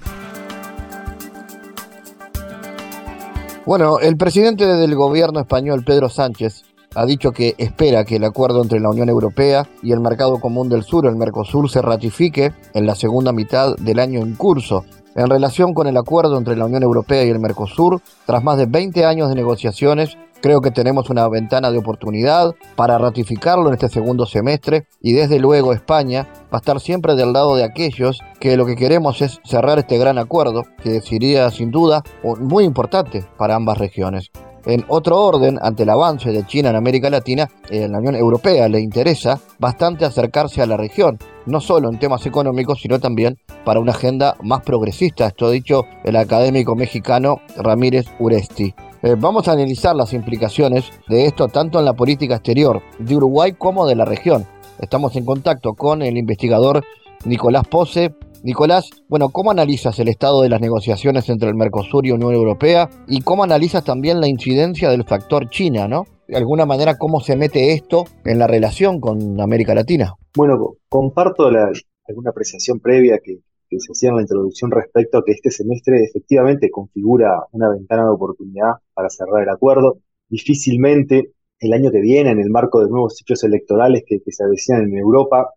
[3.64, 6.64] Bueno, el presidente del gobierno español, Pedro Sánchez,
[6.98, 10.68] ha dicho que espera que el acuerdo entre la Unión Europea y el Mercado Común
[10.68, 14.84] del Sur, el Mercosur, se ratifique en la segunda mitad del año en curso.
[15.14, 18.66] En relación con el acuerdo entre la Unión Europea y el Mercosur, tras más de
[18.66, 23.88] 20 años de negociaciones, creo que tenemos una ventana de oportunidad para ratificarlo en este
[23.88, 28.56] segundo semestre y desde luego España va a estar siempre del lado de aquellos que
[28.56, 32.02] lo que queremos es cerrar este gran acuerdo que sería sin duda
[32.40, 34.32] muy importante para ambas regiones.
[34.66, 38.68] En otro orden, ante el avance de China en América Latina, en la Unión Europea
[38.68, 43.80] le interesa bastante acercarse a la región, no solo en temas económicos, sino también para
[43.80, 45.26] una agenda más progresista.
[45.26, 48.74] Esto ha dicho el académico mexicano Ramírez Uresti.
[49.02, 53.52] Eh, vamos a analizar las implicaciones de esto tanto en la política exterior de Uruguay
[53.52, 54.46] como de la región.
[54.80, 56.84] Estamos en contacto con el investigador
[57.24, 62.12] Nicolás Pose, Nicolás, bueno, ¿cómo analizas el estado de las negociaciones entre el Mercosur y
[62.12, 62.88] Unión Europea?
[63.08, 66.04] Y cómo analizas también la incidencia del factor China, ¿no?
[66.28, 70.14] De alguna manera, ¿cómo se mete esto en la relación con América Latina?
[70.36, 75.50] Bueno, comparto alguna apreciación previa que, se hacía en la introducción respecto a que este
[75.50, 79.98] semestre efectivamente configura una ventana de oportunidad para cerrar el acuerdo.
[80.28, 84.44] Difícilmente el año que viene, en el marco de nuevos ciclos electorales que, que se
[84.44, 85.50] avecinan en Europa,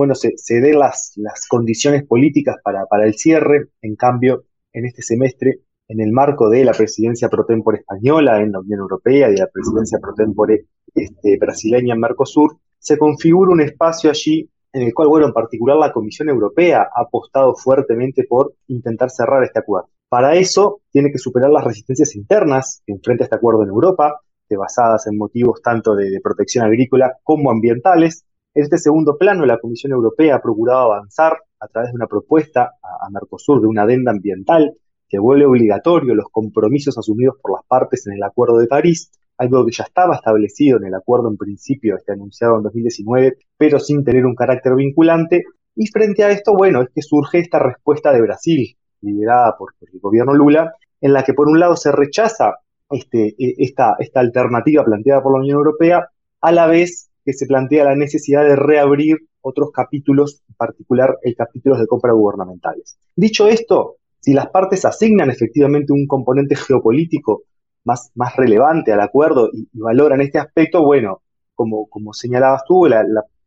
[0.00, 1.12] bueno, se, se den las,
[1.50, 3.66] condiciones políticas para, el cierre.
[3.82, 8.52] En cambio, en este semestre, en el marco de la presidencia pro tempore española en
[8.52, 13.52] la Unión Europea y de la presidencia pro tempore este, brasileña en Mercosur, se configura
[13.52, 18.24] un espacio allí en el cual, bueno, en particular la Comisión Europea ha apostado fuertemente
[18.26, 19.90] por intentar cerrar este acuerdo.
[20.08, 24.18] Para eso tiene que superar las resistencias internas que enfrenta este acuerdo en Europa,
[24.56, 29.92] basadas en motivos tanto de protección agrícola como ambientales, en este segundo plano, la Comisión
[29.92, 34.74] Europea ha procurado avanzar a través de una propuesta a, Mercosur de una adenda ambiental
[35.08, 39.64] que vuelve obligatorio los compromisos asumidos por las partes en el Acuerdo de París, algo
[39.64, 44.04] que ya estaba establecido en el acuerdo en principio, este anunciado en 2019, pero sin
[44.04, 45.44] tener un carácter vinculante.
[45.74, 50.00] Y frente a esto, bueno, es que surge esta respuesta de Brasil, liderada por, el
[50.00, 52.56] gobierno Lula, en la que por un lado se rechaza
[52.90, 56.08] este, e, esta, esta alternativa planteada por la Unión Europea,
[56.40, 61.34] a la vez que se plantea la necesidad de reabrir otros capítulos, en particular el
[61.34, 62.98] capítulo de compra gubernamentales.
[63.16, 67.42] Dicho esto, si las partes asignan efectivamente un componente geopolítico
[67.84, 71.22] más, más relevante al acuerdo y, valoran este aspecto, bueno,
[71.54, 72.94] como, como señalabas tú, el,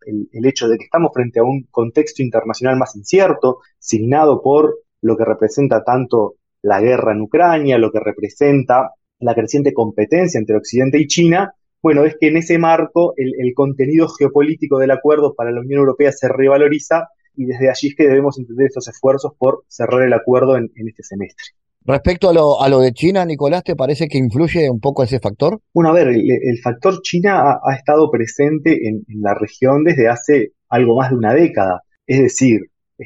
[0.06, 5.18] el, hecho de que estamos frente a un contexto internacional más incierto, signado por lo
[5.18, 11.00] que representa tanto la guerra en Ucrania, lo que representa la creciente competencia entre Occidente
[11.00, 11.54] y China,
[11.84, 16.14] bueno, es que en ese marco el, contenido geopolítico del acuerdo para la Unión Europea
[16.14, 20.56] se revaloriza y desde allí es que debemos entender estos esfuerzos por cerrar el acuerdo
[20.56, 21.44] en, este semestre.
[21.86, 25.20] Respecto a lo, a lo de China, Nicolás, ¿te parece que influye un poco ese
[25.20, 25.60] factor?
[25.74, 30.96] Bueno, a ver, el, factor China ha, estado presente en, la región desde hace algo
[30.96, 31.82] más de una década.
[32.08, 32.62] Es decir,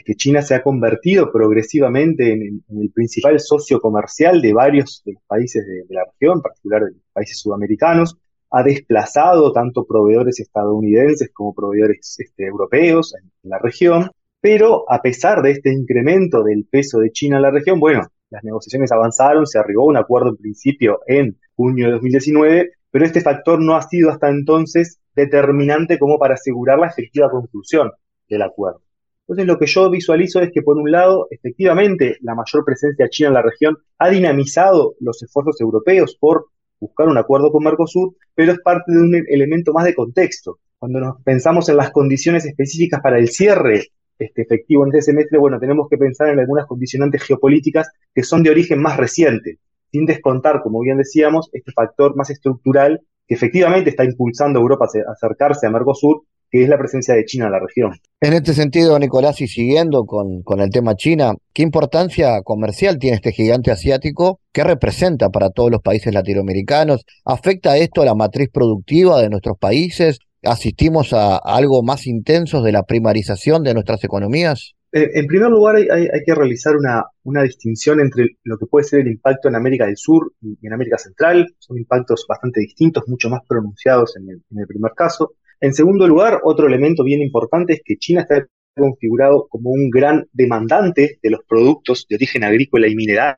[0.05, 5.23] que China se ha convertido progresivamente en, el principal socio comercial de varios de los
[5.23, 8.17] países de, la región, en particular de los países sudamericanos.
[8.50, 14.12] Ha desplazado tanto proveedores estadounidenses como proveedores este, europeos en la región.
[14.39, 18.43] Pero a pesar de este incremento del peso de China en la región, bueno, las
[18.43, 23.22] negociaciones avanzaron, se arribó a un acuerdo en principio en junio de 2019, pero este
[23.22, 27.91] factor no ha sido hasta entonces determinante como para asegurar la efectiva conclusión
[28.30, 28.82] del acuerdo.
[29.22, 33.30] Entonces lo que yo visualizo es que por un lado, efectivamente, la mayor presencia china
[33.30, 36.45] en la región ha dinamizado los esfuerzos europeos por
[36.80, 40.59] buscar un acuerdo con Mercosur, pero es parte de un elemento más de contexto.
[40.80, 43.88] Cuando nos pensamos en las condiciones específicas para el cierre
[44.19, 48.43] este, efectivo en este semestre, bueno, tenemos que pensar en algunas condicionantes geopolíticas que son
[48.43, 49.59] de origen más reciente,
[49.91, 54.86] sin descontar, como bien decíamos, este factor más estructural que efectivamente está impulsando a Europa
[54.86, 57.91] a acercarse a Mercosur, que es la presencia de China en la región.
[58.22, 63.16] En este sentido, Nicolás, y siguiendo con, con, el tema China, ¿qué importancia comercial tiene
[63.16, 64.39] este gigante asiático?
[64.52, 67.06] ¿Qué representa para todos los países latinoamericanos?
[67.26, 70.20] ¿Afecta esto a la matriz productiva de nuestros países?
[70.43, 74.76] asistimos a, algo más intenso de la primarización de nuestras economías?
[74.93, 79.08] Eh, en primer lugar, hay, que realizar una, distinción entre lo que puede ser el
[79.08, 81.45] impacto en América del Sur y en América Central.
[81.60, 85.34] Son impactos bastante distintos, mucho más pronunciados en el, primer caso.
[85.60, 88.45] En segundo lugar, otro elemento bien importante es que China está
[88.76, 93.36] configurado como un gran demandante de los productos de origen agrícola y mineral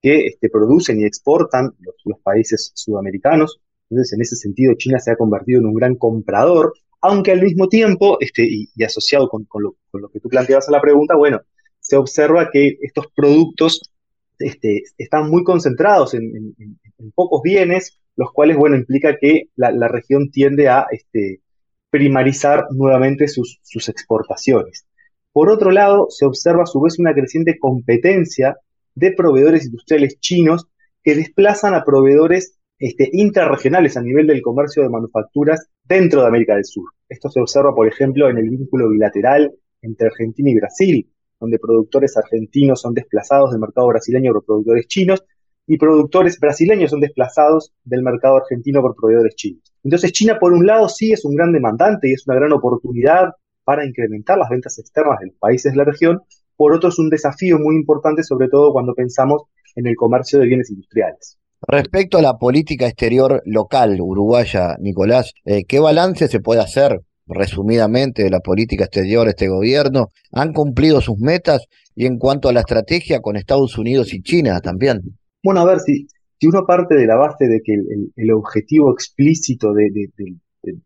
[0.00, 1.70] que este, producen y exportan
[2.04, 3.60] los países sudamericanos.
[3.90, 7.68] Entonces, en ese sentido, China se ha convertido en un gran comprador, aunque al mismo
[7.68, 11.40] tiempo, este, y, asociado con, lo, que tú planteabas a la pregunta, bueno,
[11.80, 13.80] se observa que estos productos
[14.38, 16.54] este, están muy concentrados en,
[17.14, 21.40] pocos bienes, los cuales, bueno, implica que la, región tiende a este,
[21.90, 24.86] primarizar nuevamente sus, exportaciones.
[25.32, 28.56] Por otro lado, se observa a su vez una creciente competencia
[28.94, 30.66] de proveedores industriales chinos
[31.02, 36.54] que desplazan a proveedores este, intrarregionales a nivel del comercio de manufacturas dentro de América
[36.54, 36.90] del Sur.
[37.08, 41.10] Esto se observa, por ejemplo, en el vínculo bilateral entre Argentina y Brasil,
[41.40, 45.24] donde productores argentinos son desplazados del mercado brasileño por productores chinos
[45.66, 49.62] y productores brasileños son desplazados del mercado argentino por proveedores chinos.
[49.84, 53.30] Entonces China, por un lado, sí es un gran demandante y es una gran oportunidad
[53.64, 56.20] para incrementar las ventas externas de los países de la región,
[56.56, 59.42] por otro es un desafío muy importante, sobre todo cuando pensamos
[59.76, 61.38] en el comercio de bienes industriales.
[61.66, 68.24] Respecto a la política exterior local uruguaya, Nicolás, eh, ¿qué balance se puede hacer resumidamente
[68.24, 70.08] de la política exterior de este gobierno?
[70.32, 71.66] ¿Han cumplido sus metas?
[71.94, 75.00] Y en cuanto a la estrategia con Estados Unidos y China también.
[75.42, 76.06] Bueno, a ver, si,
[76.38, 77.74] si uno parte de la base de que
[78.16, 79.90] el, objetivo explícito de,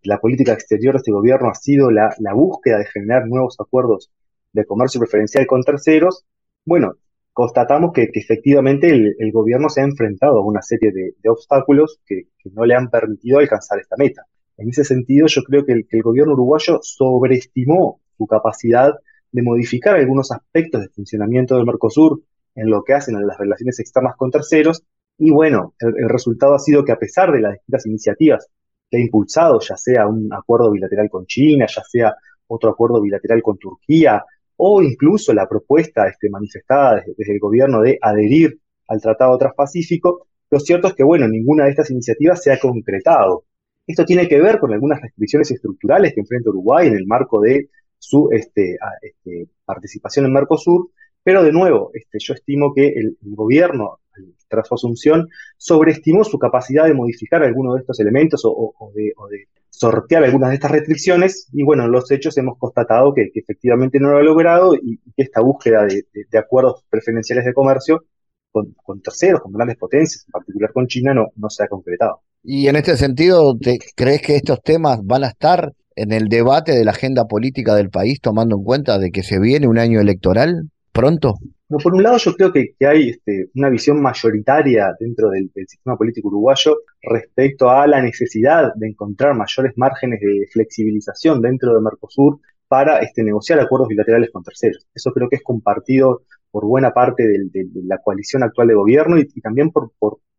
[0.03, 4.11] la política exterior de este gobierno ha sido la, la búsqueda de generar nuevos acuerdos
[4.53, 6.25] de comercio preferencial con terceros,
[6.65, 6.93] bueno,
[7.33, 12.65] constatamos que, efectivamente el, gobierno se ha enfrentado a una serie de, obstáculos que, no
[12.65, 14.23] le han permitido alcanzar esta meta.
[14.63, 18.93] En ese sentido, yo creo que el, gobierno uruguayo sobreestimó su capacidad
[19.33, 22.23] de modificar algunos aspectos del funcionamiento del Mercosur
[22.55, 24.85] en lo que hacen a las relaciones externas con terceros.
[25.19, 28.47] Y bueno, el, resultado ha sido que a pesar de las distintas iniciativas
[28.89, 32.15] que ha impulsado, ya sea un acuerdo bilateral con China, ya sea
[32.47, 34.23] otro acuerdo bilateral con Turquía,
[34.57, 40.61] o incluso la propuesta este, manifestada desde, el gobierno de adherir al Tratado Transpacífico, lo
[40.61, 43.45] cierto es que, bueno, ninguna de estas iniciativas se ha concretado.
[43.87, 47.69] Esto tiene que ver con algunas restricciones estructurales que enfrenta Uruguay en el marco de
[47.99, 50.91] su este, este, participación en Mercosur,
[51.23, 54.01] pero de nuevo, este, yo estimo que el, gobierno,
[54.49, 59.13] tras su asunción, sobreestimó su capacidad de modificar algunos de estos elementos o de,
[59.71, 64.11] sortear algunas de estas restricciones y bueno, en los hechos hemos constatado que, efectivamente no
[64.11, 68.05] lo ha logrado y, que esta búsqueda de, acuerdos preferenciales de comercio
[68.51, 72.21] con, terceros, con grandes potencias, en particular con China, no, no se ha concretado.
[72.43, 76.73] Y en este sentido, ¿te, ¿crees que estos temas van a estar en el debate
[76.73, 80.01] de la agenda política del país, tomando en cuenta de que se viene un año
[80.01, 81.35] electoral pronto?
[81.83, 86.29] por un lado, yo creo que, hay este, una visión mayoritaria dentro del, sistema político
[86.29, 92.99] uruguayo respecto a la necesidad de encontrar mayores márgenes de flexibilización dentro de Mercosur para
[92.99, 94.87] este, negociar acuerdos bilaterales con terceros.
[94.95, 99.27] Eso creo que es compartido por buena parte de, la coalición actual de gobierno y,
[99.41, 99.93] también por,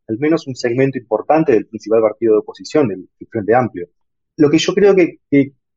[0.08, 3.88] al menos un segmento importante del principal partido de oposición, del, Frente Amplio.
[4.38, 5.20] Lo que yo creo que,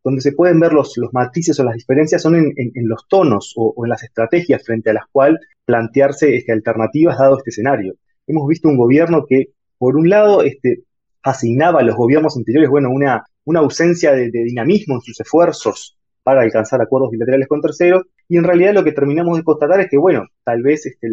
[0.02, 3.74] donde se pueden ver los, los matices o las diferencias son en, los tonos o,
[3.84, 7.94] en las estrategias frente a las cuales plantearse este, alternativas dado este escenario.
[8.26, 10.84] Hemos visto un gobierno que, por un lado, este,
[11.22, 16.42] asignaba a los gobiernos anteriores bueno, una, una ausencia de, dinamismo en sus esfuerzos para
[16.42, 19.96] alcanzar acuerdos bilaterales con terceros, y en realidad lo que terminamos de constatar es que,
[19.96, 21.08] bueno, tal vez este,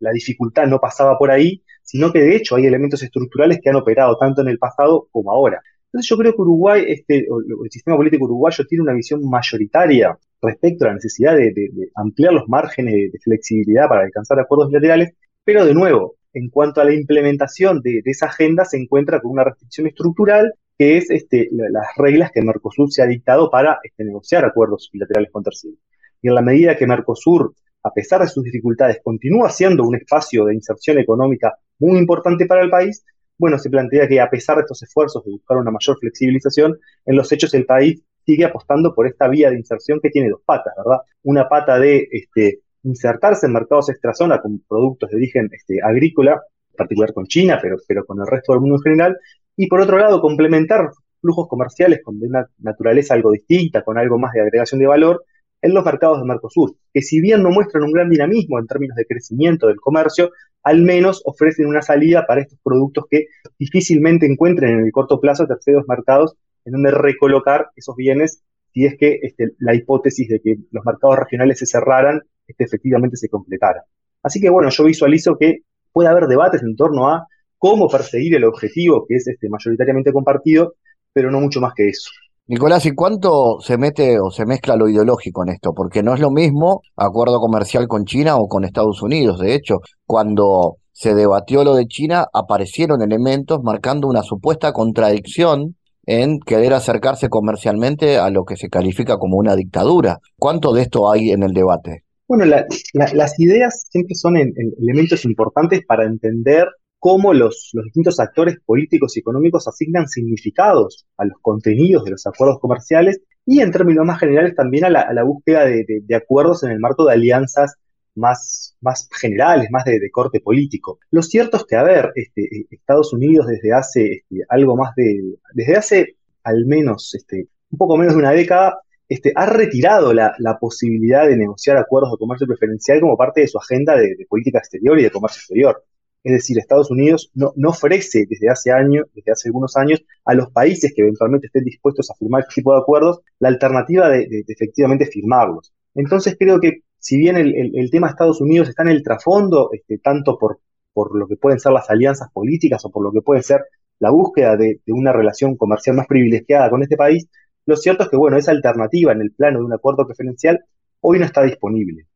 [0.00, 3.76] la dificultad no pasaba por ahí, sino que de hecho hay elementos estructurales que han
[3.76, 5.60] operado tanto en el pasado como ahora.
[5.92, 10.84] Entonces yo creo que Uruguay, este, el sistema político uruguayo tiene una visión mayoritaria respecto
[10.84, 15.14] a la necesidad de, ampliar los márgenes de, flexibilidad para alcanzar acuerdos bilaterales,
[15.44, 19.44] pero de nuevo, en cuanto a la implementación de, esa agenda, se encuentra con una
[19.44, 24.46] restricción estructural que es este, las reglas que Mercosur se ha dictado para este, negociar
[24.46, 25.78] acuerdos bilaterales con terceros.
[26.22, 30.46] Y en la medida que Mercosur, a pesar de sus dificultades, continúa siendo un espacio
[30.46, 33.04] de inserción económica muy importante para el país,
[33.38, 37.16] bueno, se plantea que a pesar de estos esfuerzos de buscar una mayor flexibilización, en
[37.16, 40.74] los hechos el país sigue apostando por esta vía de inserción que tiene dos patas,
[40.76, 41.00] ¿verdad?
[41.22, 46.76] Una pata de este, insertarse en mercados extrazona con productos de origen este, agrícola, en
[46.76, 49.16] particular con China, pero, pero con el resto del mundo en general,
[49.56, 54.32] y por otro lado complementar flujos comerciales con una naturaleza algo distinta, con algo más
[54.32, 55.24] de agregación de valor,
[55.62, 58.96] en los mercados de Mercosur, que si bien no muestran un gran dinamismo en términos
[58.96, 60.30] de crecimiento del comercio,
[60.62, 63.26] al menos ofrecen una salida para estos productos que
[63.58, 66.34] difícilmente encuentren en el corto plazo terceros mercados
[66.64, 68.42] en donde recolocar esos bienes
[68.72, 73.16] si es que este, la hipótesis de que los mercados regionales se cerraran este, efectivamente
[73.16, 73.84] se completara.
[74.22, 75.58] Así que bueno, yo visualizo que
[75.92, 77.26] puede haber debates en torno a
[77.58, 80.74] cómo perseguir el objetivo que es este, mayoritariamente compartido,
[81.12, 82.10] pero no mucho más que eso.
[82.48, 85.70] Nicolás, ¿y cuánto se mete o se mezcla lo ideológico en esto?
[85.74, 89.38] Porque no es lo mismo acuerdo comercial con China o con Estados Unidos.
[89.38, 89.76] De hecho,
[90.06, 97.28] cuando se debatió lo de China, aparecieron elementos marcando una supuesta contradicción en querer acercarse
[97.28, 100.18] comercialmente a lo que se califica como una dictadura.
[100.36, 102.02] ¿Cuánto de esto hay en el debate?
[102.26, 106.66] Bueno, las ideas siempre son elementos importantes para entender
[107.02, 112.60] cómo los, distintos actores políticos y económicos asignan significados a los contenidos de los acuerdos
[112.60, 117.04] comerciales y en términos más generales también a la, búsqueda de, acuerdos en el marco
[117.04, 117.74] de alianzas
[118.14, 118.76] más,
[119.20, 121.00] generales, más de, corte político.
[121.10, 125.38] Lo cierto es que, a ver, este, Estados Unidos desde hace este, algo más de,
[125.54, 128.78] desde hace al menos este, un poco menos de una década,
[129.08, 133.58] este, ha retirado la, posibilidad de negociar acuerdos de comercio preferencial como parte de su
[133.58, 135.82] agenda de, política exterior y de comercio exterior.
[136.24, 140.50] Es decir, Estados Unidos no, ofrece desde hace años, desde hace algunos años, a los
[140.50, 145.06] países que eventualmente estén dispuestos a firmar este tipo de acuerdos, la alternativa de, efectivamente
[145.06, 145.72] firmarlos.
[145.94, 149.98] Entonces creo que si bien el, tema de Estados Unidos está en el trasfondo, este,
[149.98, 150.60] tanto por,
[150.92, 153.62] por lo que pueden ser las alianzas políticas o por lo que puede ser
[153.98, 157.28] la búsqueda de, una relación comercial más privilegiada con este país,
[157.66, 160.60] lo cierto es que, bueno, esa alternativa en el plano de un acuerdo preferencial
[161.00, 162.06] hoy no está disponible.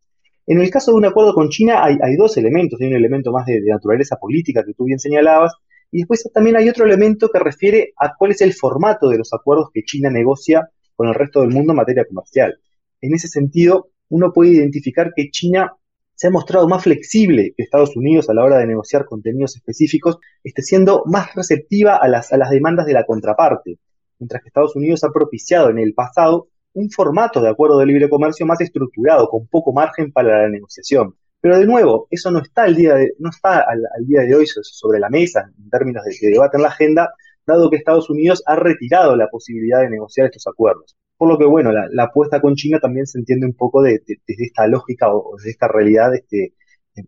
[0.47, 2.81] En el caso de un acuerdo con China hay, dos elementos.
[2.81, 5.53] Hay un elemento más de, naturaleza política que tú bien señalabas,
[5.91, 9.33] y después también hay otro elemento que refiere a cuál es el formato de los
[9.33, 12.59] acuerdos que China negocia con el resto del mundo en materia comercial.
[13.01, 15.73] En ese sentido, uno puede identificar que China
[16.15, 20.19] se ha mostrado más flexible que Estados Unidos a la hora de negociar contenidos específicos,
[20.43, 23.79] esté siendo más receptiva a las, a las demandas de la contraparte,
[24.19, 28.09] mientras que Estados Unidos ha propiciado en el pasado un formato de acuerdo de libre
[28.09, 31.15] comercio más estructurado, con poco margen para la negociación.
[31.41, 34.47] Pero de nuevo, eso no está, al día de, no está al, día de hoy
[34.47, 37.11] sobre la mesa en términos de, debate en la agenda,
[37.47, 40.97] dado que Estados Unidos ha retirado la posibilidad de negociar estos acuerdos.
[41.17, 44.67] Por lo que, bueno, la, apuesta con China también se entiende un poco desde esta
[44.67, 46.53] lógica o desde esta realidad este,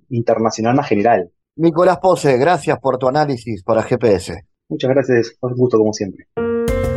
[0.08, 1.30] internacional más general.
[1.56, 4.46] Nicolás Pose, gracias por tu análisis para GPS.
[4.70, 6.26] Muchas gracias, un gusto como siempre.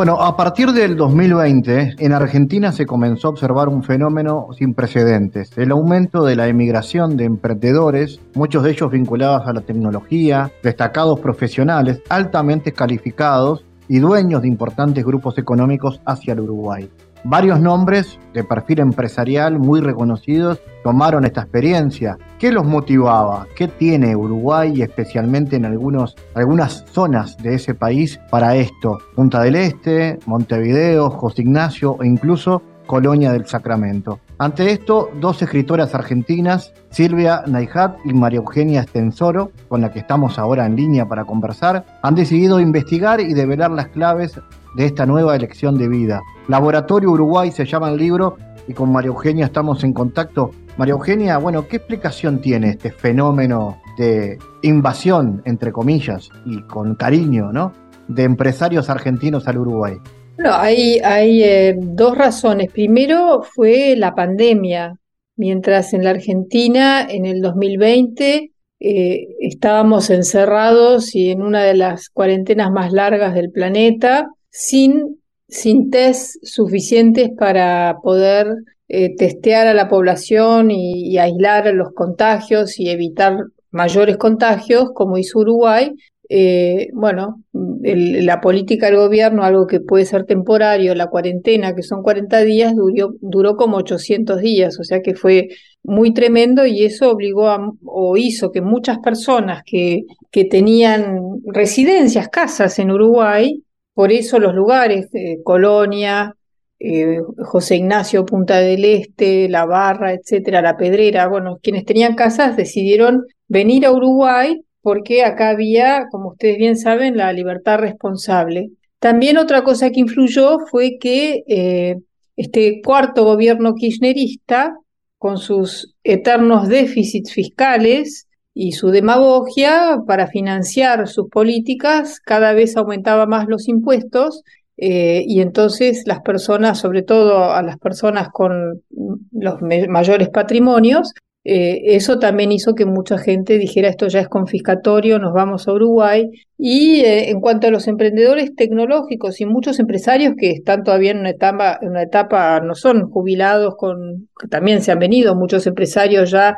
[0.00, 5.52] Bueno, a partir del 2020, en Argentina se comenzó a observar un fenómeno sin precedentes,
[5.58, 11.20] el aumento de la emigración de emprendedores, muchos de ellos vinculados a la tecnología, destacados
[11.20, 16.88] profesionales, altamente calificados y dueños de importantes grupos económicos hacia el Uruguay.
[17.24, 22.16] Varios nombres de perfil empresarial muy reconocidos tomaron esta experiencia.
[22.38, 23.46] ¿Qué los motivaba?
[23.54, 28.98] ¿Qué tiene Uruguay, especialmente en algunos, algunas zonas de ese país, para esto?
[29.14, 34.18] Punta del Este, Montevideo, José Ignacio e incluso Colonia del Sacramento.
[34.40, 40.38] Ante esto, dos escritoras argentinas, Silvia Naijat y María Eugenia Estensoro, con la que estamos
[40.38, 44.40] ahora en línea para conversar, han decidido investigar y develar las claves
[44.76, 46.22] de esta nueva elección de vida.
[46.48, 50.52] Laboratorio Uruguay se llama el libro y con María Eugenia estamos en contacto.
[50.78, 57.52] María Eugenia, bueno, ¿qué explicación tiene este fenómeno de invasión, entre comillas, y con cariño,
[57.52, 57.74] ¿no?
[58.08, 59.98] De empresarios argentinos al Uruguay.
[60.42, 62.72] Bueno, hay, eh, dos razones.
[62.72, 64.94] Primero fue la pandemia.
[65.36, 72.08] Mientras en la Argentina en el 2020 eh, estábamos encerrados y en una de las
[72.08, 78.46] cuarentenas más largas del planeta, sin, sin test suficientes para poder
[78.88, 83.36] eh, testear a la población y, aislar los contagios y evitar
[83.72, 85.92] mayores contagios, como hizo Uruguay,
[86.32, 92.02] eh, bueno, la política del gobierno, algo que puede ser temporario, la cuarentena, que son
[92.02, 95.48] 40 días, duró, duró como 800 días, o sea que fue
[95.82, 102.28] muy tremendo y eso obligó a, o hizo que muchas personas que, que tenían residencias,
[102.28, 106.36] casas en Uruguay, por eso los lugares, eh, Colonia,
[106.78, 112.56] eh, José Ignacio, Punta del Este, La Barra, etcétera, La Pedrera, bueno, quienes tenían casas
[112.56, 118.70] decidieron venir a Uruguay porque acá había, como ustedes bien saben, la libertad responsable.
[118.98, 121.96] También otra cosa que influyó fue que eh,
[122.36, 124.74] este cuarto gobierno kirchnerista,
[125.18, 133.26] con sus eternos déficits fiscales y su demagogia para financiar sus políticas, cada vez aumentaba
[133.26, 134.42] más los impuestos
[134.78, 138.82] eh, y entonces las personas, sobre todo a las personas con
[139.30, 141.12] los mayores patrimonios,
[141.42, 145.72] eh, eso también hizo que mucha gente dijera esto ya es confiscatorio, nos vamos a
[145.72, 146.30] Uruguay.
[146.58, 151.20] Y eh, en cuanto a los emprendedores tecnológicos y muchos empresarios que están todavía en
[151.20, 156.30] una etapa, en una etapa no son jubilados, con, también se han venido muchos empresarios
[156.30, 156.56] ya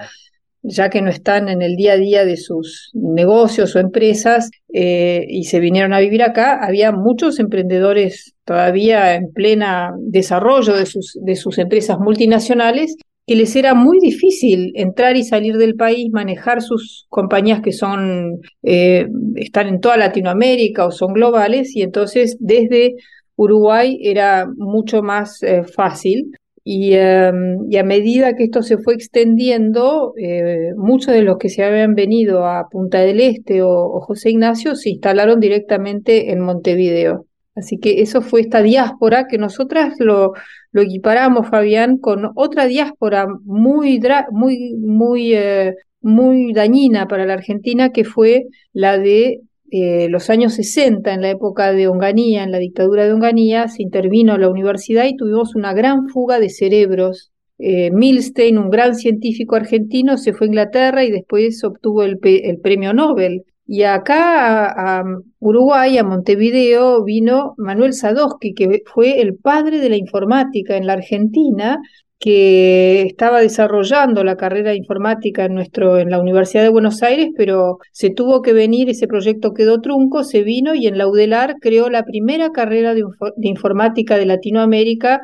[0.65, 5.25] ya que no están en el día a día de sus negocios o empresas eh,
[5.29, 11.19] y se vinieron a vivir acá, había muchos emprendedores todavía en plena desarrollo de sus,
[11.21, 12.97] de sus empresas multinacionales
[13.27, 18.41] que les era muy difícil entrar y salir del país, manejar sus compañías que son,
[18.63, 19.07] eh,
[19.37, 22.95] están en toda Latinoamérica o son globales, y entonces desde
[23.37, 26.33] Uruguay era mucho más eh, fácil.
[26.65, 31.65] Em, y, a medida que esto se fue extendiendo, eh, muchos de los que se
[31.65, 37.27] habían venido a Punta del Este o José Ignacio se instalaron directamente en Montevideo.
[37.55, 40.33] Así que eso fue esta diáspora que nosotras lo,
[40.73, 44.01] equiparamos, Fabián, con otra diáspora muy,
[44.31, 50.55] muy, muy, eh, muy dañina para la Argentina, que fue la de eh, los años
[50.55, 55.05] 60, en la época de Onganía, en la dictadura de Onganía, se intervino la universidad
[55.05, 57.33] y tuvimos una gran fuga de cerebros.
[57.59, 62.59] Eh, Milstein, un gran científico argentino, se fue a Inglaterra y después obtuvo el, el
[62.61, 65.05] premio Nobel y acá a,
[65.39, 70.95] Uruguay, a Montevideo, vino Manuel Sadowski, que fue el padre de la informática en la
[70.95, 71.79] Argentina,
[72.19, 77.31] que estaba desarrollando la carrera de informática en, nuestro, en la Universidad de Buenos Aires,
[77.37, 81.57] pero se tuvo que venir, ese proyecto quedó trunco, se vino y en la UDELAR
[81.61, 83.03] creó la primera carrera de,
[83.37, 85.21] de informática de Latinoamérica,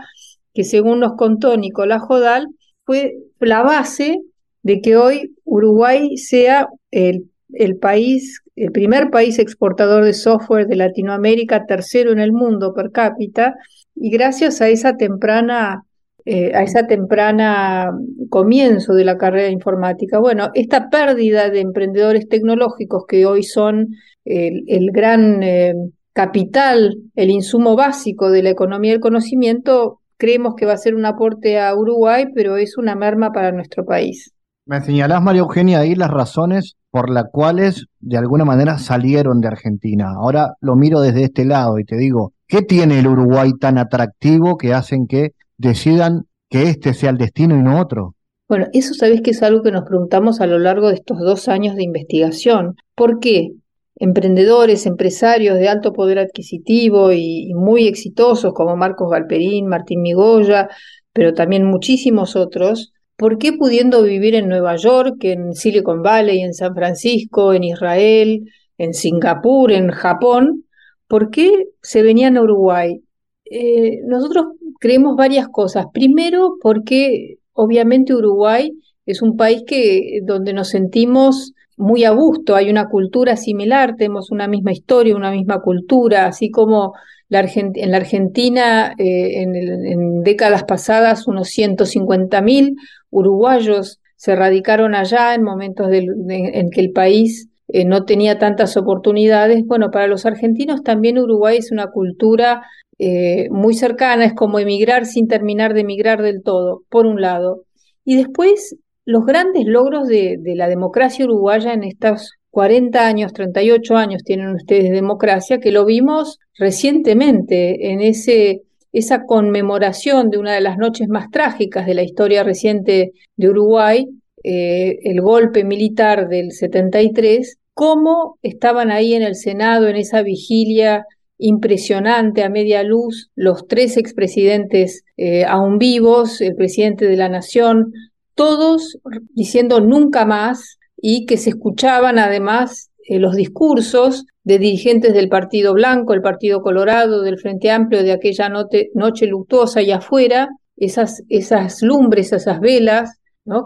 [0.52, 2.48] que según nos contó Nicolás Jodal,
[2.84, 4.18] fue la base
[4.62, 10.76] de que hoy Uruguay sea el el país, el primer país exportador de software de
[10.76, 13.54] Latinoamérica, tercero en el mundo per cápita,
[13.94, 15.82] y gracias a esa temprana
[16.30, 17.90] eh, a esa temprana
[18.28, 20.18] comienzo de la carrera informática.
[20.18, 23.94] Bueno, esta pérdida de emprendedores tecnológicos que hoy son
[24.26, 25.74] el, gran eh,
[26.12, 31.06] capital, el insumo básico de la economía del conocimiento, creemos que va a ser un
[31.06, 34.32] aporte a Uruguay, pero es una merma para nuestro país.
[34.68, 39.48] Me señalás, María Eugenia, ahí las razones por las cuales de alguna manera salieron de
[39.48, 40.10] Argentina.
[40.14, 44.58] Ahora lo miro desde este lado y te digo, ¿qué tiene el Uruguay tan atractivo
[44.58, 48.14] que hacen que decidan que este sea el destino y no otro?
[48.46, 51.48] Bueno, eso sabes que es algo que nos preguntamos a lo largo de estos dos
[51.48, 52.76] años de investigación.
[52.94, 53.52] ¿Por qué?
[53.96, 60.68] Emprendedores, empresarios de alto poder adquisitivo y, y muy exitosos como Marcos Galperín, Martín Migoya,
[61.14, 66.54] pero también muchísimos otros, ¿Por qué pudiendo vivir en Nueva York, en Silicon Valley, en
[66.54, 68.44] San Francisco, en Israel,
[68.78, 70.64] en Singapur, en Japón,
[71.08, 71.50] por qué
[71.82, 73.02] se venían a Uruguay?
[73.44, 74.46] Eh, nosotros
[74.78, 75.86] creemos varias cosas.
[75.92, 82.70] Primero, porque obviamente Uruguay es un país que, donde nos sentimos muy a gusto, hay
[82.70, 86.92] una cultura similar, tenemos una misma historia, una misma cultura, así como
[87.30, 92.74] en la Argentina, eh, en, décadas pasadas, unos 150.000
[93.10, 99.64] uruguayos se radicaron allá en momentos en que el país eh, no tenía tantas oportunidades.
[99.66, 102.62] Bueno, para los argentinos también Uruguay es una cultura
[102.98, 107.64] eh, muy cercana, es como emigrar sin terminar de emigrar del todo, por un lado.
[108.04, 114.22] Y después, los grandes logros de, la democracia uruguaya en estos 40 años, 38 años
[114.24, 118.62] tienen ustedes de democracia, que lo vimos recientemente en ese,
[118.92, 124.06] esa conmemoración de una de las noches más trágicas de la historia reciente de Uruguay,
[124.44, 131.04] eh, el golpe militar del 73, cómo estaban ahí en el Senado en esa vigilia
[131.38, 137.92] impresionante a media luz los tres expresidentes eh, aún vivos, el presidente de la nación,
[138.34, 138.98] todos
[139.34, 145.72] diciendo nunca más y que se escuchaban además eh, los discursos de dirigentes del Partido
[145.72, 151.82] Blanco, el Partido Colorado, del Frente Amplio de aquella noche luctuosa y afuera, esas, esas
[151.82, 153.18] lumbres, esas velas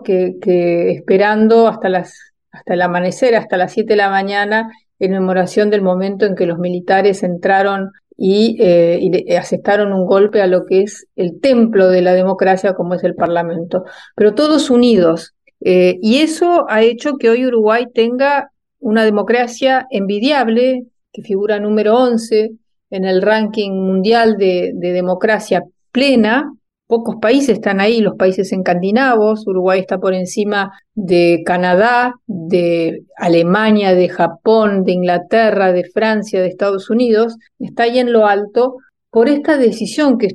[0.04, 2.14] que, esperando hasta, las,
[2.50, 6.46] hasta el amanecer, hasta las 7 de la mañana, en memoración del momento en que
[6.46, 12.02] los militares entraron y, eh, aceptaron un golpe a lo que es el templo de
[12.02, 13.84] la democracia como es el Parlamento.
[14.14, 15.34] Pero todos unidos.
[15.60, 18.52] Eh, y eso ha hecho que hoy Uruguay tenga
[18.82, 22.50] una democracia envidiable, que figura número 11
[22.90, 26.52] en el ranking mundial de democracia plena,
[26.92, 33.94] pocos países están ahí, los países escandinavos, Uruguay está por encima de Canadá, de Alemania,
[33.94, 38.76] de Japón, de Inglaterra, de Francia, de Estados Unidos, está ahí en lo alto.
[39.08, 40.28] Por esta decisión que,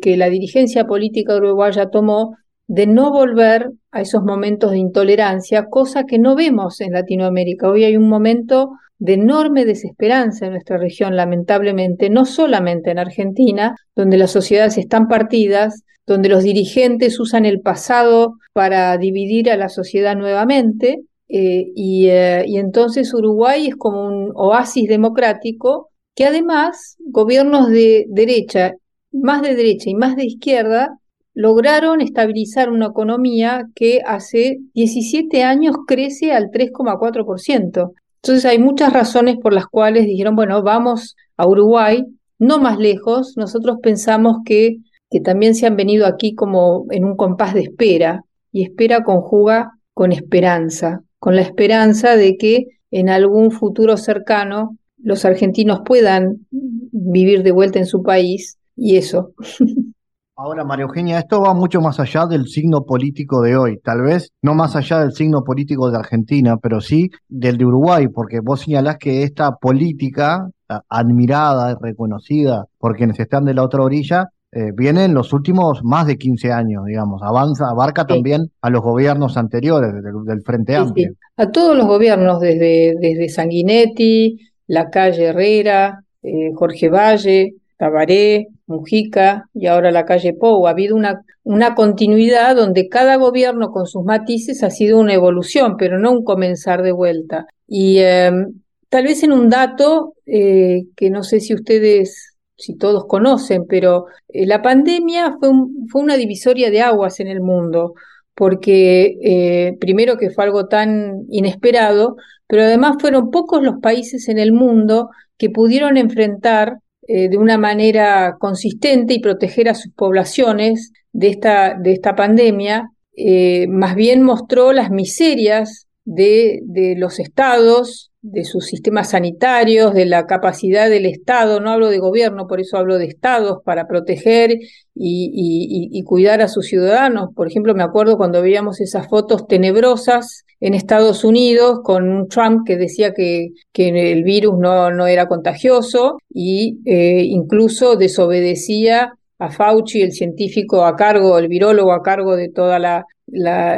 [0.00, 2.36] que la dirigencia política uruguaya tomó
[2.66, 7.68] de no volver a esos momentos de intolerancia, cosa que no vemos en Latinoamérica.
[7.68, 13.74] Hoy hay un momento de enorme desesperanza en nuestra región, lamentablemente, no solamente en Argentina,
[13.96, 19.68] donde las sociedades están partidas, donde los dirigentes usan el pasado para dividir a la
[19.68, 27.70] sociedad nuevamente, eh, eh, y, entonces Uruguay es como un oasis democrático que además gobiernos
[27.70, 28.74] de derecha,
[29.12, 30.98] más de derecha y más de izquierda,
[31.34, 37.92] lograron estabilizar una economía que hace 17 años crece al 3,4%.
[38.16, 42.04] Entonces hay muchas razones por las cuales dijeron, bueno, vamos a Uruguay,
[42.38, 43.34] no más lejos.
[43.36, 44.76] Nosotros pensamos que,
[45.10, 49.72] que también se han venido aquí como en un compás de espera, y espera conjuga
[49.94, 57.42] con esperanza, con la esperanza de que en algún futuro cercano los argentinos puedan vivir
[57.42, 59.32] de vuelta en su país y eso.
[60.34, 64.30] Ahora, María Eugenia, esto va mucho más allá del signo político de hoy, tal vez
[64.40, 68.62] no más allá del signo político de Argentina, pero sí del de Uruguay, porque vos
[68.62, 70.48] señalás que esta política
[70.88, 76.06] admirada, reconocida por quienes están de la otra orilla, eh, viene en los últimos más
[76.06, 81.12] de 15 años, digamos, avanza, abarca también a los gobiernos anteriores del, Frente Amplio.
[81.36, 89.48] A todos los gobiernos, desde, desde Sanguinetti, La Calle Herrera, eh, Jorge Valle, Tabaré, Mujica
[89.54, 90.66] y ahora la calle Pou.
[90.66, 95.76] Ha habido una, una continuidad donde cada gobierno con sus matices ha sido una evolución,
[95.76, 97.46] pero no un comenzar de vuelta.
[97.66, 103.06] Y em, tal vez en un dato eh, que no sé si ustedes, si todos
[103.06, 105.50] conocen, pero eh, la pandemia fue,
[105.88, 107.94] fue una divisoria de aguas en el mundo
[108.34, 112.16] porque eh, primero que fue algo tan inesperado,
[112.46, 117.58] pero además fueron pocos los países en el mundo que pudieron enfrentar eh, de una
[117.58, 124.22] manera consistente y proteger a sus poblaciones de esta, de esta pandemia, eh, más bien
[124.22, 131.06] mostró las miserias de, de los estados de sus sistemas sanitarios, de la capacidad del
[131.06, 134.60] Estado, no hablo de gobierno, por eso hablo de estados, para proteger
[134.94, 137.30] y, cuidar a sus ciudadanos.
[137.34, 142.64] Por ejemplo, me acuerdo cuando veíamos esas fotos tenebrosas en Estados Unidos con un Trump
[142.64, 150.02] que decía que, el virus no, no, era contagioso y eh, incluso desobedecía a Fauci,
[150.02, 153.76] el científico a cargo, el virólogo a cargo de toda la, la,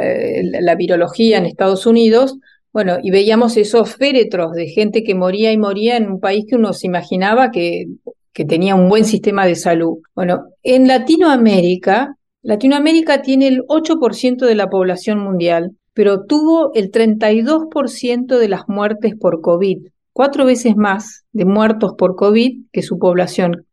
[0.61, 2.37] la virología en Estados Unidos,
[2.71, 6.55] bueno, y veíamos esos féretros de gente que moría y moría en un país que
[6.55, 7.85] uno se imaginaba que,
[8.31, 9.97] que tenía un buen sistema de salud.
[10.13, 18.37] Bueno, en Latinoamérica, Latinoamérica tiene el 8% de la población mundial, pero tuvo el 32%
[18.37, 23.65] de las muertes por COVID, cuatro veces más de muertos por COVID que su población,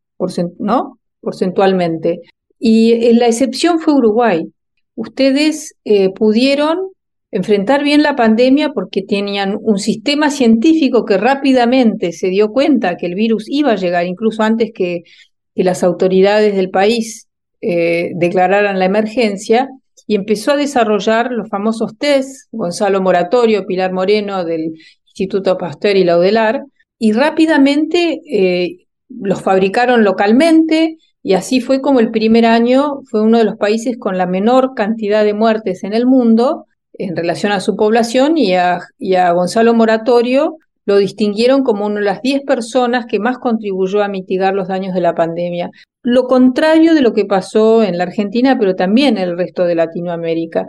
[0.59, 0.99] ¿no?
[1.21, 2.21] Porcentualmente.
[2.61, 4.47] Y la excepción fue Uruguay.
[4.95, 6.93] Ustedes eh, pudieron
[7.33, 13.07] enfrentar bien la pandemia porque tenían un sistema científico que rápidamente se dio cuenta que
[13.07, 15.03] el virus iba a llegar, incluso antes que,
[15.55, 17.29] las autoridades del país
[17.61, 19.69] eh, declararan la emergencia,
[20.13, 24.75] y empezó a desarrollar los famosos test, Gonzalo Moratorio, Pilar Moreno del
[25.07, 26.65] Instituto Pasteur y Laudelar,
[26.99, 33.39] y rápidamente eh, los fabricaron localmente, y así fue como el primer año fue uno
[33.39, 37.61] de los países con la menor cantidad de muertes en el mundo en relación a
[37.61, 38.83] su población y a,
[39.33, 44.55] Gonzalo Moratorio lo distinguieron como una de las 10 personas que más contribuyó a mitigar
[44.55, 45.71] los daños de la pandemia.
[46.03, 49.77] Lo contrario de lo que pasó en la Argentina, pero también en el resto de
[49.77, 50.67] Latinoamérica.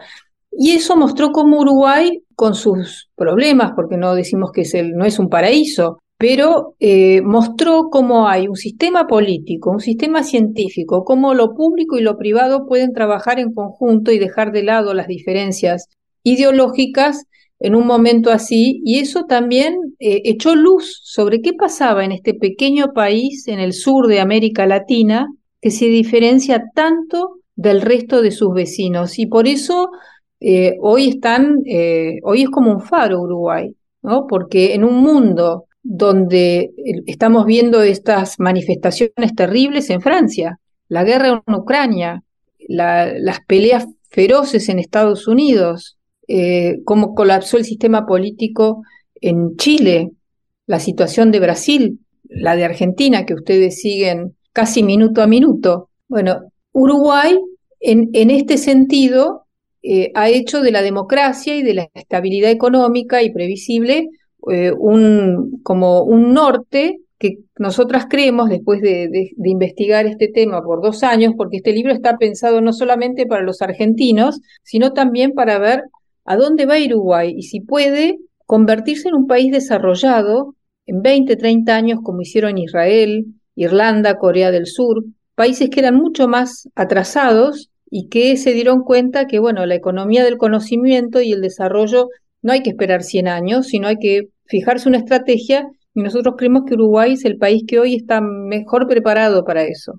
[0.52, 5.18] Y eso mostró cómo Uruguay, con sus problemas, porque no decimos que es no es
[5.18, 11.54] un paraíso, pero eh, mostró cómo hay un sistema político, un sistema científico, cómo lo
[11.54, 15.90] público y lo privado pueden trabajar en conjunto y dejar de lado las diferencias
[16.24, 17.26] ideológicas
[17.60, 22.34] en un momento así, y eso también eh, echó luz sobre qué pasaba en este
[22.34, 25.28] pequeño país en el sur de América Latina,
[25.62, 29.18] que se diferencia tanto del resto de sus vecinos.
[29.18, 29.90] Y por eso
[30.40, 31.58] eh, hoy están,
[32.24, 34.28] hoy es como un faro Uruguay, ¿no?
[34.28, 36.72] Porque en un mundo donde eh,
[37.06, 42.24] estamos viendo estas manifestaciones terribles en Francia, la guerra en Ucrania,
[42.68, 45.98] las peleas feroces en Estados Unidos,
[46.36, 48.82] eh, cómo colapsó el sistema político
[49.22, 50.14] en Chile,
[50.66, 55.90] la situación de Brasil, la de Argentina, que ustedes siguen casi minuto a minuto.
[56.08, 56.40] Bueno,
[56.72, 57.38] Uruguay,
[57.80, 59.46] en, este sentido,
[59.84, 64.10] eh, ha hecho de la democracia y de la estabilidad económica y previsible
[64.52, 71.04] eh, un, como un norte que nosotras creemos, después de, investigar este tema por dos
[71.04, 75.84] años, porque este libro está pensado no solamente para los argentinos, sino también para ver
[76.26, 80.56] a dónde va Uruguay y si puede convertirse en un país desarrollado
[80.86, 85.04] en 20, 30 años como hicieron Israel, Irlanda, Corea del Sur,
[85.36, 90.24] países que eran mucho más atrasados y que se dieron cuenta que, bueno, la economía
[90.24, 92.08] del conocimiento y el desarrollo
[92.42, 96.64] no hay que esperar 100 años, sino hay que fijarse una estrategia y nosotros creemos
[96.68, 99.94] que Uruguay es el país que hoy está mejor preparado para eso.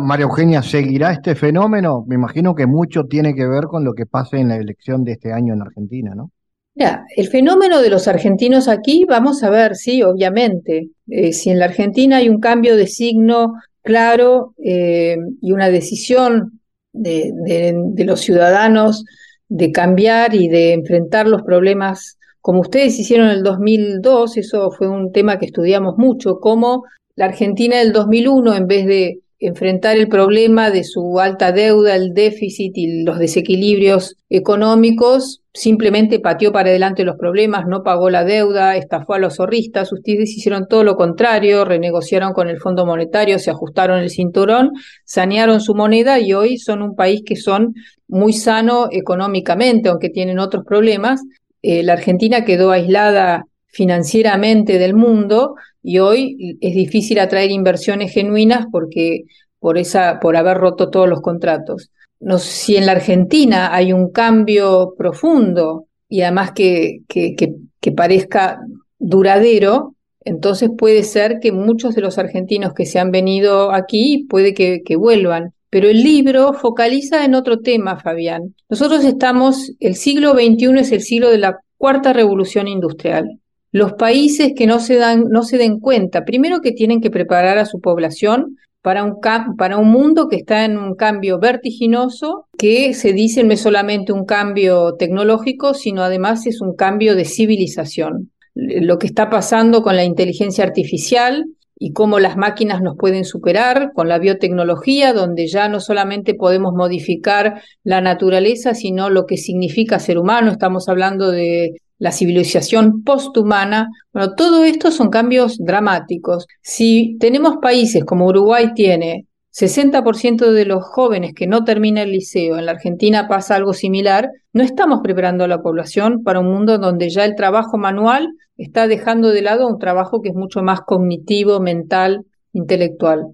[0.00, 2.04] María Eugenia, ¿seguirá este fenómeno?
[2.06, 5.12] Me imagino que mucho tiene que ver con lo que pase en la elección de
[5.12, 6.30] este año en Argentina, ¿no?
[6.74, 10.88] Ya, el fenómeno de los argentinos aquí, vamos a ver, sí, obviamente.
[11.08, 16.60] Eh, si en la Argentina hay un cambio de signo claro eh, y una decisión
[16.92, 19.04] de, de los ciudadanos
[19.48, 24.88] de cambiar y de enfrentar los problemas como ustedes hicieron en el 2002, eso fue
[24.88, 26.82] un tema que estudiamos mucho, cómo
[27.14, 32.14] la Argentina del 2001, en vez de enfrentar el problema de su alta deuda, el
[32.14, 38.76] déficit y los desequilibrios económicos, simplemente pateó para adelante los problemas, no pagó la deuda,
[38.76, 43.50] estafó a los zorristas, ustedes hicieron todo lo contrario, renegociaron con el Fondo Monetario, se
[43.50, 44.70] ajustaron el cinturón,
[45.04, 47.74] sanearon su moneda y hoy son un país que son
[48.08, 51.20] muy sano económicamente, aunque tienen otros problemas,
[51.62, 58.66] eh, la Argentina quedó aislada financieramente del mundo y hoy es difícil atraer inversiones genuinas
[58.70, 59.24] porque
[59.58, 61.90] por esa por haber roto todos los contratos.
[62.20, 68.60] No, si en la Argentina hay un cambio profundo y además que, que, que, parezca
[68.98, 74.54] duradero, entonces puede ser que muchos de los argentinos que se han venido aquí puede
[74.54, 75.52] que, que, vuelvan.
[75.68, 78.54] Pero el libro focaliza en otro tema, Fabián.
[78.68, 83.40] Nosotros estamos, el siglo XXI es el siglo de la cuarta revolución industrial.
[83.72, 87.58] Los países que no se, dan, no se den cuenta, primero que tienen que preparar
[87.58, 89.16] a su población para un,
[89.56, 94.12] para un mundo que está en un cambio vertiginoso, que se dice no es solamente
[94.12, 98.30] un cambio tecnológico, sino además es un cambio de civilización.
[98.54, 101.46] Lo que está pasando con la inteligencia artificial,
[101.84, 106.74] y cómo las máquinas nos pueden superar con la biotecnología, donde ya no solamente podemos
[106.74, 110.52] modificar la naturaleza, sino lo que significa ser humano.
[110.52, 111.72] Estamos hablando de
[112.02, 113.88] la civilización posthumana.
[114.12, 116.48] Bueno, todo esto son cambios dramáticos.
[116.60, 122.58] Si tenemos países como Uruguay tiene 60% de los jóvenes que no terminan el liceo,
[122.58, 126.76] en la Argentina pasa algo similar, no estamos preparando a la población para un mundo
[126.78, 130.80] donde ya el trabajo manual está dejando de lado un trabajo que es mucho más
[130.80, 133.26] cognitivo, mental, intelectual.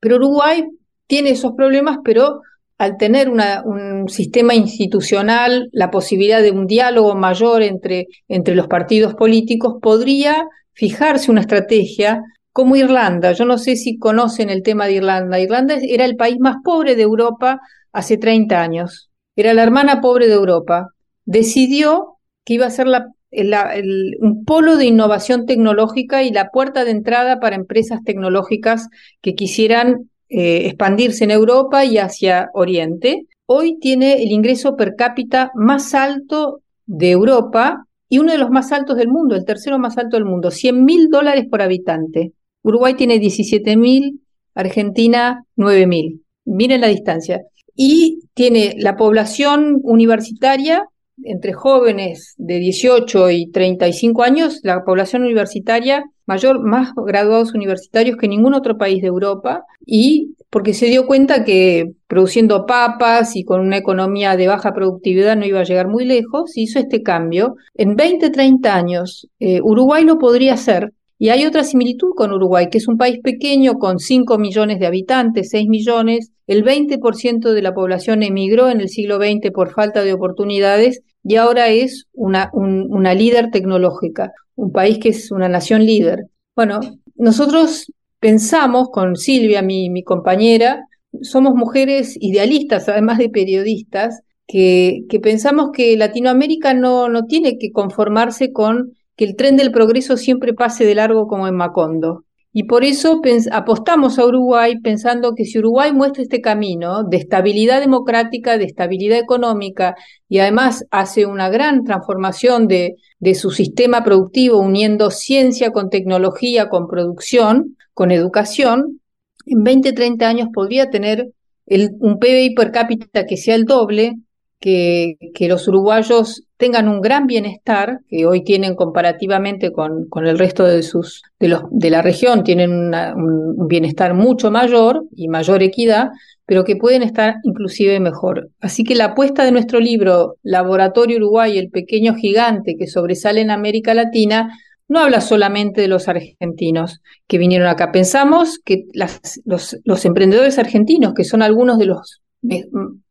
[0.00, 0.64] Pero Uruguay
[1.06, 2.40] tiene esos problemas, pero
[2.78, 9.14] al tener un sistema institucional, la posibilidad de un diálogo mayor entre, entre los partidos
[9.14, 12.20] políticos, podría fijarse una estrategia
[12.52, 13.32] como Irlanda.
[13.32, 15.40] Yo no sé si conocen el tema de Irlanda.
[15.40, 17.60] Irlanda era el país más pobre de Europa
[17.92, 19.10] hace 30 años.
[19.36, 20.88] Era la hermana pobre de Europa.
[21.24, 27.40] Decidió que iba a ser un polo de innovación tecnológica y la puerta de entrada
[27.40, 28.88] para empresas tecnológicas
[29.20, 33.26] que quisieran eh, expandirse en Europa y hacia Oriente.
[33.46, 38.72] Hoy tiene el ingreso per cápita más alto de Europa y uno de los más
[38.72, 42.32] altos del mundo, el tercero más alto del mundo, 100 mil dólares por habitante.
[42.62, 44.20] Uruguay tiene 17 mil,
[44.54, 46.22] Argentina 9 mil.
[46.44, 47.42] Miren la distancia.
[47.74, 50.88] Y tiene la población universitaria
[51.24, 58.28] entre jóvenes de 18 y 35 años, la población universitaria mayor, más graduados universitarios que
[58.28, 63.60] ningún otro país de Europa, y porque se dio cuenta que produciendo papas y con
[63.60, 67.56] una economía de baja productividad no iba a llegar muy lejos, hizo este cambio.
[67.74, 70.92] En 20, 30 años, eh, Uruguay lo podría hacer.
[71.18, 74.86] Y hay otra similitud con Uruguay, que es un país pequeño con 5 millones de
[74.86, 76.30] habitantes, 6 millones.
[76.46, 81.36] El 20% de la población emigró en el siglo XX por falta de oportunidades y
[81.36, 86.26] ahora es una, una líder tecnológica, un país que es una nación líder.
[86.54, 86.78] Bueno,
[87.16, 90.84] nosotros pensamos con Silvia, mi, mi compañera,
[91.22, 97.72] somos mujeres idealistas, además de periodistas, que, que pensamos que Latinoamérica no, no tiene que
[97.72, 102.24] conformarse con que el tren del progreso siempre pase de largo como en Macondo.
[102.58, 103.20] Y por eso
[103.52, 109.18] apostamos a Uruguay pensando que si Uruguay muestra este camino de estabilidad democrática, de estabilidad
[109.18, 109.94] económica
[110.26, 116.70] y además hace una gran transformación de, de su sistema productivo uniendo ciencia con tecnología,
[116.70, 119.02] con producción, con educación,
[119.44, 121.28] en 20, 30 años podría tener
[121.66, 124.14] el, un PBI per cápita que sea el doble,
[124.60, 125.16] que,
[125.48, 130.82] los uruguayos tengan un gran bienestar, que hoy tienen comparativamente con, con el resto de,
[130.82, 136.08] sus, de, los, de la región, tienen un bienestar mucho mayor y mayor equidad,
[136.46, 138.50] pero que pueden estar inclusive mejor.
[138.60, 143.50] Así que la apuesta de nuestro libro, Laboratorio Uruguay, el pequeño gigante que sobresale en
[143.50, 147.90] América Latina, no habla solamente de los argentinos que vinieron acá.
[147.90, 152.22] Pensamos que los, los emprendedores argentinos, que son algunos de los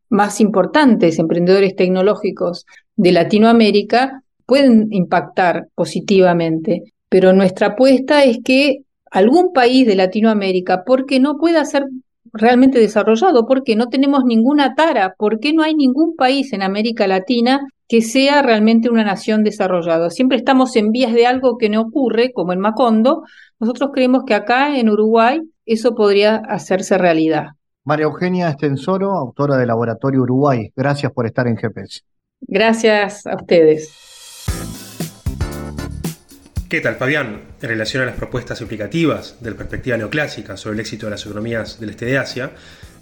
[0.10, 8.82] más importantes emprendedores tecnológicos de Latinoamérica pueden impactar positivamente, pero nuestra apuesta es que
[9.12, 11.86] algún país de Latinoamérica, porque no pueda ser
[12.34, 17.62] realmente desarrollado, porque no tenemos ninguna tara, porque no hay ningún país en América Latina
[17.88, 20.10] que sea realmente una nación desarrollada.
[20.10, 23.24] Siempre estamos en vías de algo que no ocurre, como en Macondo.
[23.60, 27.49] Nosotros creemos que acá en Uruguay eso podría hacerse realidad.
[27.86, 30.71] María Eugenia Estensoro, autora de Laboratorio Uruguay.
[30.75, 32.01] Gracias por estar en GPS.
[32.41, 33.93] Gracias a ustedes.
[36.67, 37.41] ¿Qué tal, Fabián?
[37.61, 41.25] En relación a las propuestas explicativas de la perspectiva neoclásica sobre el éxito de las
[41.27, 42.51] economías del este de Asia,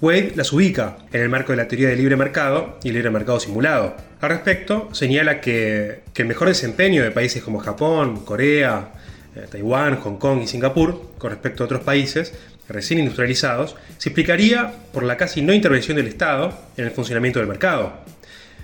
[0.01, 3.09] Wade las ubica en el marco de la teoría del libre mercado y el libre
[3.09, 3.95] mercado simulado.
[4.19, 8.91] Al respecto, señala que, que el mejor desempeño de países como Japón, Corea,
[9.35, 12.33] eh, Taiwán, Hong Kong y Singapur, con respecto a otros países,
[12.73, 17.47] recién industrializados, se explicaría por la casi no intervención del Estado en el funcionamiento del
[17.47, 17.93] mercado.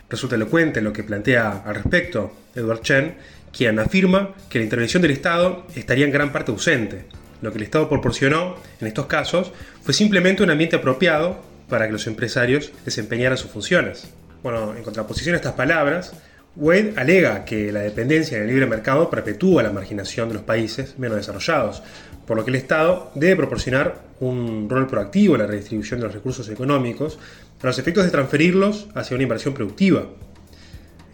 [0.09, 3.13] Resulta elocuente lo que plantea al respecto Edward Chen,
[3.55, 7.05] quien afirma que la intervención del Estado estaría en gran parte ausente.
[7.41, 9.53] Lo que el Estado proporcionó, en estos casos,
[9.83, 14.09] fue simplemente un ambiente apropiado para que los empresarios desempeñaran sus funciones.
[14.43, 16.13] Bueno, en contraposición a estas palabras,
[16.55, 20.97] Wade alega que la dependencia en el libre mercado perpetúa la marginación de los países
[20.97, 21.83] menos desarrollados,
[22.29, 26.13] por lo que el Estado debe proporcionar un rol proactivo en la redistribución de los
[26.13, 27.17] recursos económicos
[27.59, 30.03] a los efectos de transferirlos hacia una inversión productiva.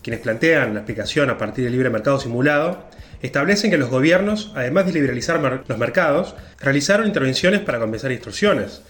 [0.04, 2.90] Quienes plantean la explicación a partir del libre mercado simulado
[3.22, 8.82] establecen que los gobiernos, además de liberalizar los mercados, realizaron intervenciones para compensar distorsiones.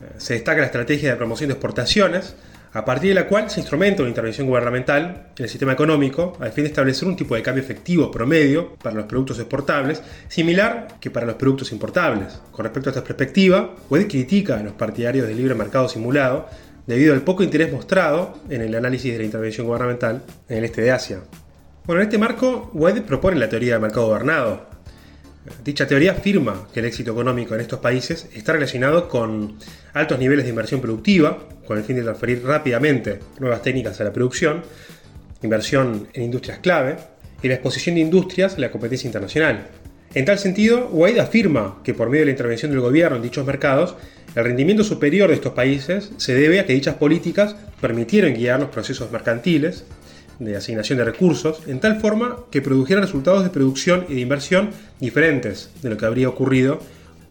[0.00, 2.36] Eh, se destaca la estrategia de promoción de exportaciones,
[2.72, 6.52] a partir de la cual se instrumenta una intervención gubernamental en el sistema económico al
[6.52, 11.10] fin de establecer un tipo de cambio efectivo promedio para los productos exportables, similar que
[11.10, 12.40] para los productos importables.
[12.50, 16.46] Con respecto a esta perspectiva, Wade critica a los partidarios del libre mercado simulado
[16.86, 20.82] debido al poco interés mostrado en el análisis de la intervención gubernamental en el este
[20.82, 21.20] de Asia.
[21.84, 24.68] Bueno, en este marco, Wade propone la teoría del mercado gobernado,
[25.64, 29.56] Dicha teoría afirma que el éxito económico en estos países está relacionado con
[29.94, 31.38] altos niveles de inversión productiva,
[31.68, 34.62] con el fin de transferir rápidamente nuevas técnicas a la producción,
[35.42, 36.96] inversión en industrias clave
[37.42, 39.66] y la exposición de industrias a la competencia internacional.
[40.14, 43.46] En tal sentido, Wade afirma que por medio de la intervención del gobierno en dichos
[43.46, 43.96] mercados,
[44.34, 48.70] el rendimiento superior de estos países se debe a que dichas políticas permitieron guiar los
[48.70, 49.84] procesos mercantiles
[50.38, 54.70] de asignación de recursos, en tal forma que produjeran resultados de producción y de inversión
[55.00, 56.80] diferentes de lo que habría ocurrido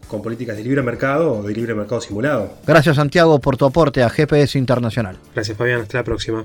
[0.08, 2.54] con políticas de libre mercado o de libre mercado simulado.
[2.66, 5.16] Gracias Santiago por tu aporte a GPS Internacional.
[5.34, 6.44] Gracias Fabián, hasta la próxima.